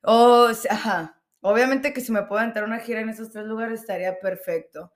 Oh, 0.03 0.49
ajá. 0.71 1.21
Obviamente 1.43 1.93
que 1.93 2.01
si 2.01 2.11
me 2.11 2.23
puedo 2.23 2.43
entrar 2.43 2.65
una 2.65 2.79
gira 2.81 3.01
en 3.03 3.11
esos 3.11 3.31
tres 3.33 3.45
lugares 3.45 3.81
estaría 3.81 4.19
perfecto. 4.19 4.91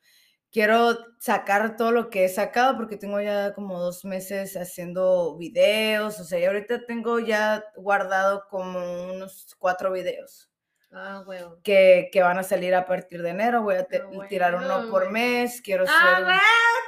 Quiero 0.51 0.97
sacar 1.21 1.77
todo 1.77 1.93
lo 1.93 2.09
que 2.09 2.25
he 2.25 2.29
sacado 2.31 2.75
porque 2.79 2.97
tengo 2.97 3.21
ya 3.21 3.53
como 3.53 3.79
dos 3.79 4.03
meses 4.07 4.57
haciendo 4.57 5.37
videos, 5.37 6.19
o 6.21 6.25
sea, 6.25 6.39
y 6.39 6.47
ahorita 6.47 6.87
tengo 6.87 7.19
ya 7.21 7.63
guardado 7.77 8.45
como 8.49 8.79
unos 9.13 9.55
cuatro 9.59 9.93
videos 9.93 10.49
Ah, 10.93 11.25
que, 11.63 12.09
que 12.13 12.23
van 12.23 12.39
a 12.39 12.43
salir 12.43 12.75
a 12.75 12.87
partir 12.87 13.23
de 13.23 13.31
enero. 13.31 13.63
Voy 13.63 13.75
a 13.75 13.85
te- 13.85 13.99
Ah, 14.03 14.27
tirar 14.29 14.55
uno 14.55 14.77
bueno, 14.77 14.91
por 14.91 15.11
mes. 15.11 15.61
Quiero 15.61 15.85
Ah, 15.89 16.21
güey, 16.23 16.39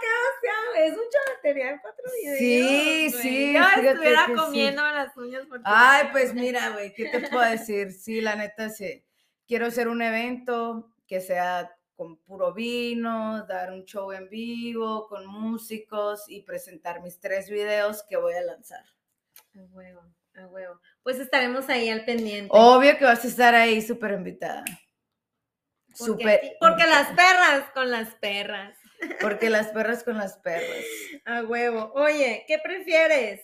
qué 0.00 0.06
emoción. 0.06 0.86
Es 0.86 0.96
mucho 0.96 1.18
material, 1.34 1.78
cuatro 1.82 2.04
videos. 2.14 2.38
Sí, 2.38 3.10
sí, 3.20 3.52
Yo 3.54 3.60
estuviera 3.90 4.26
sí. 4.26 4.32
comiendo 4.34 4.82
las 4.82 5.16
uñas 5.16 5.42
Ay, 5.64 6.08
pues 6.12 6.32
mira, 6.32 6.70
güey, 6.70 6.94
¿qué 6.94 7.08
te 7.08 7.28
puedo 7.28 7.48
decir? 7.50 7.92
Sí, 7.92 8.20
la 8.20 8.36
neta, 8.36 8.70
sí. 8.70 9.04
Quiero 9.46 9.66
hacer 9.66 9.88
un 9.88 10.00
evento 10.02 10.92
que 11.06 11.20
sea 11.20 11.74
con 11.96 12.16
puro 12.18 12.54
vino, 12.54 13.44
dar 13.46 13.72
un 13.72 13.84
show 13.84 14.12
en 14.12 14.28
vivo, 14.28 15.08
con 15.08 15.26
músicos 15.26 16.24
y 16.28 16.42
presentar 16.42 17.02
mis 17.02 17.18
tres 17.18 17.50
videos 17.50 18.04
que 18.08 18.16
voy 18.16 18.34
a 18.34 18.42
lanzar. 18.42 18.84
A 19.56 19.62
huevo, 19.72 20.02
a 20.38 20.46
huevo. 20.46 20.80
Pues 21.02 21.18
estaremos 21.18 21.68
ahí 21.68 21.88
al 21.90 22.04
pendiente. 22.04 22.48
Obvio 22.52 22.96
que 22.98 23.04
vas 23.04 23.24
a 23.24 23.28
estar 23.28 23.54
ahí 23.54 23.82
súper 23.82 24.12
invitada. 24.12 24.64
Porque 25.98 26.56
porque 26.60 26.86
las 26.86 27.08
perras 27.08 27.70
con 27.74 27.90
las 27.90 28.14
perras. 28.16 28.76
Porque 29.20 29.48
las 29.48 29.68
perras 29.68 30.02
con 30.02 30.16
las 30.18 30.38
perras. 30.38 30.84
A 31.24 31.42
huevo. 31.42 31.92
Oye, 31.94 32.44
¿qué 32.48 32.58
prefieres? 32.58 33.40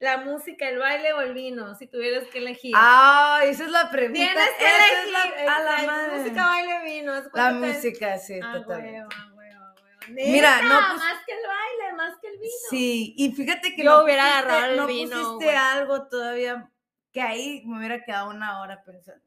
¿La 0.00 0.18
música, 0.18 0.68
el 0.68 0.78
baile 0.78 1.12
o 1.12 1.20
el 1.20 1.32
vino? 1.32 1.76
Si 1.76 1.86
tuvieras 1.86 2.24
que 2.28 2.38
elegir. 2.38 2.72
Ah, 2.76 3.40
esa 3.44 3.64
es 3.64 3.70
la 3.70 3.88
pregunta. 3.90 4.18
Tienes 4.20 4.50
que 4.58 4.64
elegir. 4.64 5.14
es 5.36 5.44
la, 5.46 5.56
a 5.56 5.60
la 5.62 5.82
madre. 5.86 6.18
Música, 6.18 6.46
baile, 6.46 6.82
vino. 6.84 7.12
La 7.34 7.50
música, 7.52 8.18
sí, 8.18 8.40
A 8.42 8.52
totalmente. 8.52 8.98
huevo, 8.98 9.08
a 9.12 9.26
huevo, 9.34 9.37
a. 10.10 10.32
Mira, 10.32 10.62
no, 10.62 10.68
pues- 10.88 10.98
más 11.00 11.24
que 11.26 11.32
el 11.32 11.40
baile, 11.46 11.96
más 11.96 12.18
que 12.20 12.28
el 12.28 12.38
vino. 12.38 12.52
Sí, 12.70 13.14
y 13.16 13.32
fíjate 13.32 13.74
que 13.74 13.82
Yo 13.84 13.90
no 13.98 14.04
hubiera 14.04 14.22
pusiste- 14.24 14.38
agarrado 14.38 14.70
el 14.72 14.76
no 14.76 14.86
vino, 14.86 15.16
pusiste 15.36 15.56
algo 15.56 16.08
todavía 16.08 16.70
que 17.12 17.20
ahí 17.22 17.62
me 17.66 17.78
hubiera 17.78 18.04
quedado 18.04 18.30
una 18.30 18.60
hora 18.60 18.82
pensando. 18.84 19.24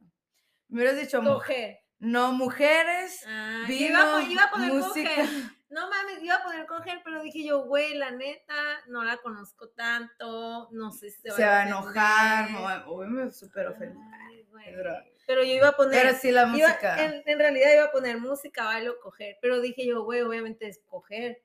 Me 0.69 0.77
hubieras 0.81 0.99
dicho, 0.99 1.21
mu- 1.21 1.33
Coger. 1.33 1.79
no 1.99 2.31
mujeres, 2.31 3.23
Ah, 3.27 3.63
vino, 3.67 3.87
iba, 3.89 4.17
a 4.17 4.21
iba 4.23 4.43
a 4.45 4.51
poner 4.51 4.73
música. 4.73 5.09
coger. 5.09 5.29
No 5.69 5.89
mames, 5.89 6.21
iba 6.21 6.35
a 6.35 6.43
poner 6.43 6.65
coger, 6.65 7.01
pero 7.03 7.21
dije 7.23 7.45
yo, 7.45 7.63
güey, 7.63 7.93
la 7.95 8.11
neta, 8.11 8.53
no 8.87 9.05
la 9.05 9.17
conozco 9.17 9.69
tanto, 9.69 10.67
no 10.71 10.91
sé 10.91 11.09
si 11.11 11.21
se 11.21 11.29
va, 11.29 11.35
Se 11.37 11.45
va 11.45 11.59
a 11.61 11.67
enojar, 11.67 12.43
ofender. 12.45 12.61
me 12.61 12.67
va- 12.67 12.89
uy, 12.91 13.07
me 13.07 13.31
súper 13.31 13.67
ofendí. 13.67 13.97
Ay, 14.29 14.43
güey. 14.49 14.65
Pero- 15.27 15.43
yo 15.43 15.53
iba 15.53 15.69
a 15.69 15.75
poner, 15.77 16.01
Pero 16.03 16.17
sí 16.17 16.31
la 16.31 16.41
iba- 16.43 16.51
música. 16.51 17.03
en, 17.05 17.23
en 17.25 17.39
realidad 17.39 17.73
iba 17.73 17.85
a 17.85 17.91
poner 17.91 18.17
música, 18.17 18.65
baile 18.65 18.89
o 18.89 18.99
coger, 18.99 19.37
pero 19.41 19.61
dije 19.61 19.85
yo, 19.85 20.03
güey, 20.03 20.21
obviamente 20.21 20.67
es 20.67 20.79
coger. 20.87 21.41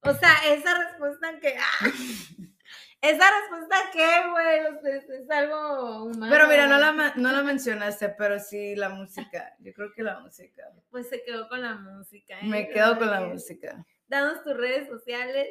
O 0.00 0.12
sea, 0.14 0.32
esa 0.48 0.76
respuesta 0.84 1.38
que, 1.40 1.56
ah, 1.58 1.78
esa 3.00 3.24
respuesta 3.40 3.76
que, 3.92 4.30
güey, 4.30 4.94
es, 4.96 5.08
es 5.10 5.30
algo 5.30 6.04
humano. 6.04 6.30
Pero 6.30 6.48
mira, 6.48 6.66
no 6.66 6.78
la, 6.78 7.12
no 7.16 7.32
la 7.32 7.42
mencionaste, 7.42 8.10
pero 8.10 8.38
sí 8.38 8.76
la 8.76 8.88
música. 8.88 9.54
Yo 9.60 9.72
creo 9.72 9.92
que 9.94 10.02
la 10.02 10.20
música. 10.20 10.62
Pues 10.90 11.08
se 11.08 11.22
quedó 11.22 11.48
con 11.48 11.62
la 11.62 11.74
música. 11.74 12.38
¿eh? 12.40 12.44
Me 12.44 12.68
quedo 12.68 12.98
con 12.98 13.10
la 13.10 13.20
música. 13.20 13.84
Danos 14.06 14.42
tus 14.44 14.56
redes 14.56 14.88
sociales. 14.88 15.48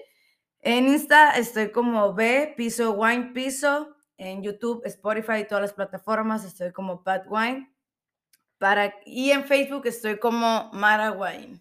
En 0.62 0.88
Insta 0.88 1.32
estoy 1.38 1.72
como 1.72 2.14
B, 2.14 2.54
piso 2.58 2.92
wine 2.94 3.32
piso. 3.34 3.95
En 4.18 4.42
YouTube, 4.44 4.82
Spotify 4.86 5.40
y 5.42 5.46
todas 5.46 5.62
las 5.62 5.74
plataformas 5.74 6.46
estoy 6.46 6.72
como 6.72 7.04
Pat 7.04 7.26
Wine. 7.28 7.72
Para, 8.58 8.94
y 9.06 9.32
en 9.32 9.44
Facebook 9.46 9.86
estoy 9.86 10.18
como 10.18 10.70
Mara 10.72 11.12
Wine. 11.12 11.60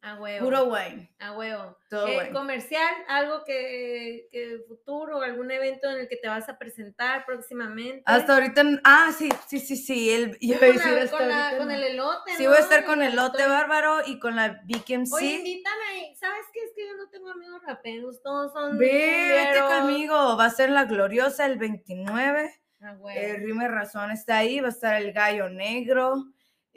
A 0.00 0.14
huevo. 0.14 0.44
Puro 0.44 0.64
wine. 0.66 1.12
A 1.18 1.32
huevo. 1.32 1.76
Todo 1.90 2.06
Eh. 2.06 2.30
Comercial, 2.32 2.94
algo 3.08 3.42
que, 3.44 4.28
que 4.30 4.60
futuro, 4.68 5.20
algún 5.22 5.50
evento 5.50 5.90
en 5.90 5.98
el 6.02 6.08
que 6.08 6.14
te 6.16 6.28
vas 6.28 6.48
a 6.48 6.56
presentar 6.56 7.26
próximamente. 7.26 8.04
Hasta 8.06 8.34
ahorita. 8.34 8.62
Ah, 8.84 9.10
sí, 9.18 9.28
sí, 9.48 9.58
sí, 9.58 9.76
sí. 9.76 10.08
El, 10.10 10.38
yo 10.40 10.56
con, 10.60 11.28
la- 11.28 11.58
con 11.58 11.66
la- 11.68 11.74
el 11.76 11.82
elote. 11.82 12.36
Sí, 12.36 12.46
voy 12.46 12.56
a 12.56 12.60
estar 12.60 12.84
con 12.84 13.02
el 13.02 13.16
lote 13.16 13.38
Estoy- 13.38 13.50
bárbaro 13.50 14.06
y 14.06 14.20
con 14.20 14.36
la 14.36 14.60
BKMC. 14.64 15.12
Oye, 15.14 15.30
invítame. 15.38 16.14
¿Sabes 16.14 16.46
qué? 16.52 16.60
Es 16.62 16.70
que 16.76 16.86
yo 16.86 16.96
no 16.96 17.08
tengo 17.32 17.44
amigos 17.46 17.62
raperos. 17.66 18.22
Todos 18.22 18.52
son. 18.52 18.78
Ve, 18.78 19.28
vete 19.28 19.60
conmigo. 19.66 20.36
Va 20.36 20.46
a 20.46 20.50
ser 20.50 20.70
la 20.70 20.84
gloriosa 20.84 21.46
el 21.46 21.58
29. 21.58 22.54
A 22.80 22.90
El 22.92 22.96
huevo. 22.98 23.36
Rime 23.38 23.68
Razón 23.68 24.10
está 24.10 24.38
ahí. 24.38 24.60
Va 24.60 24.68
a 24.68 24.70
estar 24.70 24.94
el 25.00 25.12
Gallo 25.12 25.48
Negro. 25.48 26.24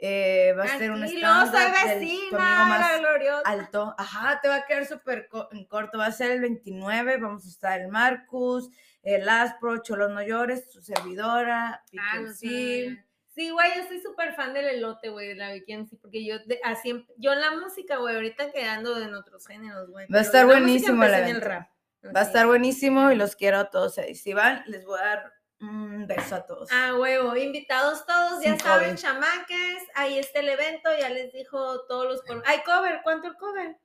eh, 0.04 0.52
va 0.58 0.64
a 0.64 0.78
ser 0.78 0.90
un 0.90 0.98
luego 1.00 1.12
soy 1.46 1.70
vecina, 2.00 2.78
la 2.80 2.98
gloriosa. 2.98 3.42
alto. 3.48 3.94
Ajá, 3.96 4.40
te 4.42 4.48
va 4.48 4.56
a 4.56 4.66
quedar 4.66 4.84
súper 4.84 5.28
co- 5.28 5.48
en 5.52 5.64
corto. 5.66 5.96
Va 5.98 6.06
a 6.06 6.12
ser 6.12 6.32
el 6.32 6.40
29. 6.40 7.18
Vamos 7.18 7.44
a 7.46 7.48
estar 7.48 7.80
el 7.80 7.86
Marcus, 7.86 8.68
el 9.04 9.28
Aspro, 9.28 9.80
Cholos 9.80 10.10
No 10.10 10.20
Llores, 10.22 10.72
su 10.72 10.80
servidora, 10.82 11.84
Ah, 12.00 12.16
no 12.16 12.22
PKMC. 12.32 12.34
sé. 12.34 13.04
Sí, 13.34 13.48
güey, 13.50 13.70
yo 13.76 13.86
soy 13.88 14.00
súper 14.00 14.34
fan 14.34 14.52
del 14.52 14.66
elote, 14.66 15.08
güey, 15.08 15.28
de 15.28 15.34
la 15.36 15.54
BKMC, 15.54 15.96
porque 16.00 16.24
yo 16.24 16.38
de- 16.40 16.60
así, 16.64 17.06
yo 17.16 17.32
en 17.32 17.40
la 17.40 17.52
música, 17.52 17.96
güey, 17.96 18.14
ahorita 18.14 18.52
quedando 18.52 19.00
en 19.00 19.14
otros 19.14 19.46
géneros, 19.46 19.88
güey. 19.90 20.06
Va 20.08 20.18
a 20.18 20.22
estar 20.22 20.46
la 20.46 20.52
buenísimo 20.52 21.02
en 21.04 21.14
el 21.14 21.20
evento. 21.20 21.48
rap. 21.48 21.68
Va 22.14 22.20
a 22.20 22.24
estar 22.24 22.46
buenísimo 22.46 23.10
y 23.10 23.14
los 23.14 23.36
quiero 23.36 23.58
a 23.58 23.70
todos 23.70 23.96
ahí. 23.96 24.14
Si 24.14 24.34
van, 24.34 24.64
les 24.66 24.84
voy 24.84 24.98
a 25.00 25.04
dar 25.04 25.32
un 25.60 26.06
beso 26.06 26.34
a 26.34 26.46
todos. 26.46 26.68
Ah, 26.72 26.94
huevo, 26.98 27.34
invitados 27.36 28.04
todos, 28.04 28.42
ya 28.42 28.50
Sin 28.50 28.60
saben, 28.60 28.96
chamaques, 28.96 29.84
ahí 29.94 30.18
está 30.18 30.40
el 30.40 30.48
evento, 30.50 30.90
ya 30.98 31.08
les 31.08 31.32
dijo 31.32 31.86
todos 31.86 32.04
los... 32.06 32.42
¿Hay 32.44 32.58
cover? 32.64 33.00
¿Cuánto 33.02 33.28
el 33.28 33.36
cover? 33.36 33.78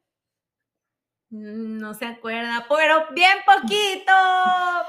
No 1.30 1.94
se 1.94 2.06
acuerda, 2.06 2.66
pero 2.70 3.08
bien 3.12 3.38
poquito, 3.46 4.14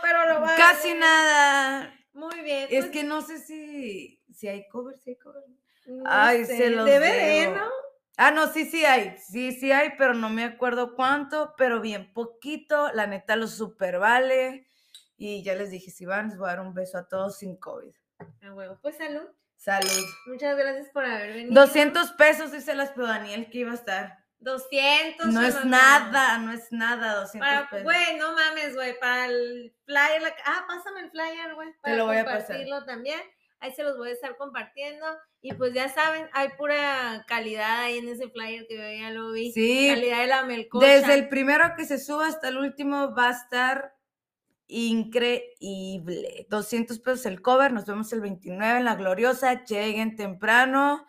pero 0.01 0.27
lo 0.33 0.41
va 0.41 0.57
Casi 0.57 0.95
nada. 0.95 1.93
Muy 2.13 2.41
bien. 2.43 2.69
Es 2.71 2.87
pues, 2.87 2.91
que 2.91 3.05
no 3.05 3.23
sé 3.23 3.39
si, 3.39 4.18
si 4.39 4.49
hay 4.49 4.69
cover, 4.69 4.97
si 4.99 5.11
hay 5.11 5.17
cover. 5.17 5.43
no 5.87 6.03
Ay, 6.07 6.45
sé, 6.45 6.57
se 6.57 6.71
los 6.71 6.85
DVD. 6.87 7.55
¿no? 7.55 7.69
Ah, 8.17 8.31
no, 8.31 8.49
sí, 8.53 8.65
sí 8.67 8.85
hay. 8.85 9.17
Sí, 9.19 9.53
sí 9.53 9.71
hay, 9.73 9.91
pero 9.97 10.13
no 10.15 10.29
me 10.29 10.45
acuerdo 10.45 10.95
cuánto, 10.97 11.55
pero 11.57 11.81
bien 11.81 12.13
poquito. 12.13 12.91
La 12.93 13.07
neta 13.07 13.37
lo 13.37 13.47
super 13.47 13.99
vale. 13.99 14.67
Y 15.17 15.43
ya 15.43 15.55
les 15.55 15.71
dije, 15.71 15.91
si 15.91 16.05
van, 16.07 16.29
les 16.29 16.39
voy 16.39 16.47
a 16.49 16.57
dar 16.57 16.61
un 16.61 16.75
beso 16.75 16.99
a 16.99 17.09
todos 17.09 17.39
sin 17.39 17.57
COVID. 17.57 17.93
Ah, 18.43 18.53
huevo, 18.55 18.79
pues 18.83 18.97
salud. 18.97 19.27
Salud. 19.57 20.05
Muchas 20.27 20.57
gracias 20.57 20.89
por 20.91 21.05
haber 21.05 21.33
venido. 21.35 21.55
200 21.61 22.13
pesos, 22.13 22.53
dice 22.53 22.75
las 22.77 22.91
pero 22.91 23.07
Daniel 23.09 23.49
que 23.51 23.59
iba 23.59 23.73
a 23.73 23.75
estar. 23.75 24.19
200. 24.41 25.27
No 25.29 25.43
es 25.43 25.65
nada, 25.65 26.39
no 26.39 26.53
es 26.53 26.71
nada, 26.71 27.15
200 27.21 27.41
Para, 27.49 27.69
pesos. 27.69 27.85
güey, 27.85 28.17
no 28.19 28.33
mames, 28.35 28.75
güey, 28.77 28.99
para 29.01 29.27
el 29.27 29.75
flyer, 29.85 30.23
la- 30.23 30.35
ah, 30.45 30.65
pásame 30.69 31.01
el 31.01 31.11
flyer, 31.11 31.55
güey, 31.57 31.73
para 31.83 31.97
lo 31.97 32.07
voy 32.07 32.19
a 32.19 32.25
pasar. 32.25 32.39
compartirlo 32.47 32.85
también. 32.85 33.21
Ahí 33.61 33.73
se 33.73 33.83
los 33.83 33.97
voy 33.97 34.11
a 34.11 34.13
estar 34.13 34.37
compartiendo. 34.37 35.07
Y 35.41 35.53
pues 35.55 35.73
ya 35.73 35.89
saben, 35.89 36.29
hay 36.33 36.51
pura 36.57 37.25
calidad 37.27 37.83
ahí 37.83 37.99
en 37.99 38.09
ese 38.09 38.29
flyer 38.29 38.67
que 38.69 38.77
yo 38.77 38.83
ya 38.83 39.11
lo 39.11 39.33
vi. 39.33 39.53
Sí, 39.53 39.89
Calidad 39.89 40.21
de 40.21 40.27
la 40.27 40.45
melcocha. 40.45 40.87
desde 40.87 41.15
el 41.15 41.29
primero 41.29 41.75
que 41.77 41.85
se 41.85 41.99
suba 41.99 42.27
hasta 42.27 42.49
el 42.49 42.59
último 42.59 43.15
va 43.15 43.29
a 43.29 43.33
estar 43.33 43.95
increíble. 44.67 46.47
200 46.49 46.99
pesos 47.01 47.27
el 47.27 47.43
cover, 47.43 47.73
nos 47.73 47.87
vemos 47.87 48.13
el 48.13 48.21
29 48.21 48.79
en 48.79 48.85
La 48.85 48.95
Gloriosa, 48.95 49.65
lleguen 49.65 50.17
temprano 50.17 51.07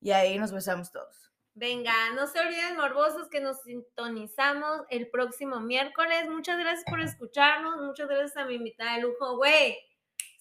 y 0.00 0.12
ahí 0.12 0.38
nos 0.38 0.52
besamos 0.52 0.90
todos. 0.92 1.32
Venga, 1.54 1.92
no 2.14 2.26
se 2.26 2.38
olviden, 2.40 2.76
morbosos, 2.76 3.28
que 3.28 3.40
nos 3.40 3.60
sintonizamos 3.62 4.82
el 4.88 5.10
próximo 5.10 5.60
miércoles. 5.60 6.28
Muchas 6.28 6.58
gracias 6.58 6.84
por 6.88 7.00
escucharnos. 7.00 7.82
Muchas 7.82 8.08
gracias 8.08 8.36
a 8.36 8.46
mi 8.46 8.54
invitada 8.54 8.94
de 8.94 9.02
lujo, 9.02 9.36
güey. 9.36 9.76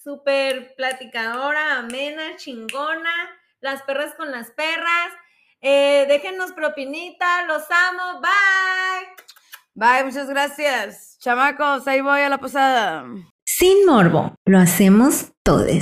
Súper 0.01 0.75
platicadora, 0.75 1.77
amena, 1.79 2.37
chingona. 2.37 3.11
Las 3.59 3.81
perras 3.83 4.13
con 4.15 4.31
las 4.31 4.49
perras. 4.51 5.11
Eh, 5.59 6.05
déjenos 6.07 6.53
propinita. 6.53 7.45
Los 7.45 7.63
amo. 7.69 8.21
Bye. 8.21 9.25
Bye, 9.73 10.05
muchas 10.05 10.29
gracias. 10.29 11.17
Chamacos, 11.19 11.85
ahí 11.87 11.99
voy 11.99 12.21
a 12.21 12.29
la 12.29 12.37
posada. 12.37 13.05
Sin 13.43 13.85
morbo, 13.85 14.33
lo 14.45 14.59
hacemos 14.59 15.33
todos. 15.43 15.81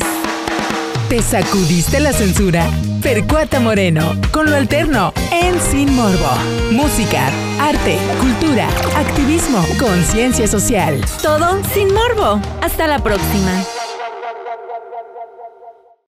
¿Te 1.09 1.21
sacudiste 1.21 1.99
la 1.99 2.11
censura? 2.11 2.65
Percuata 3.03 3.59
Moreno, 3.59 4.01
con 4.31 4.49
lo 4.49 4.57
alterno, 4.57 5.13
en 5.31 5.59
Sin 5.61 5.95
Morbo. 5.95 6.35
Música, 6.71 7.27
arte, 7.61 7.97
cultura, 8.19 8.67
activismo, 8.95 9.63
conciencia 9.79 10.47
social. 10.47 10.99
Todo 11.21 11.63
sin 11.73 11.93
morbo. 11.93 12.41
Hasta 12.61 12.87
la 12.87 12.99
próxima. 12.99 13.63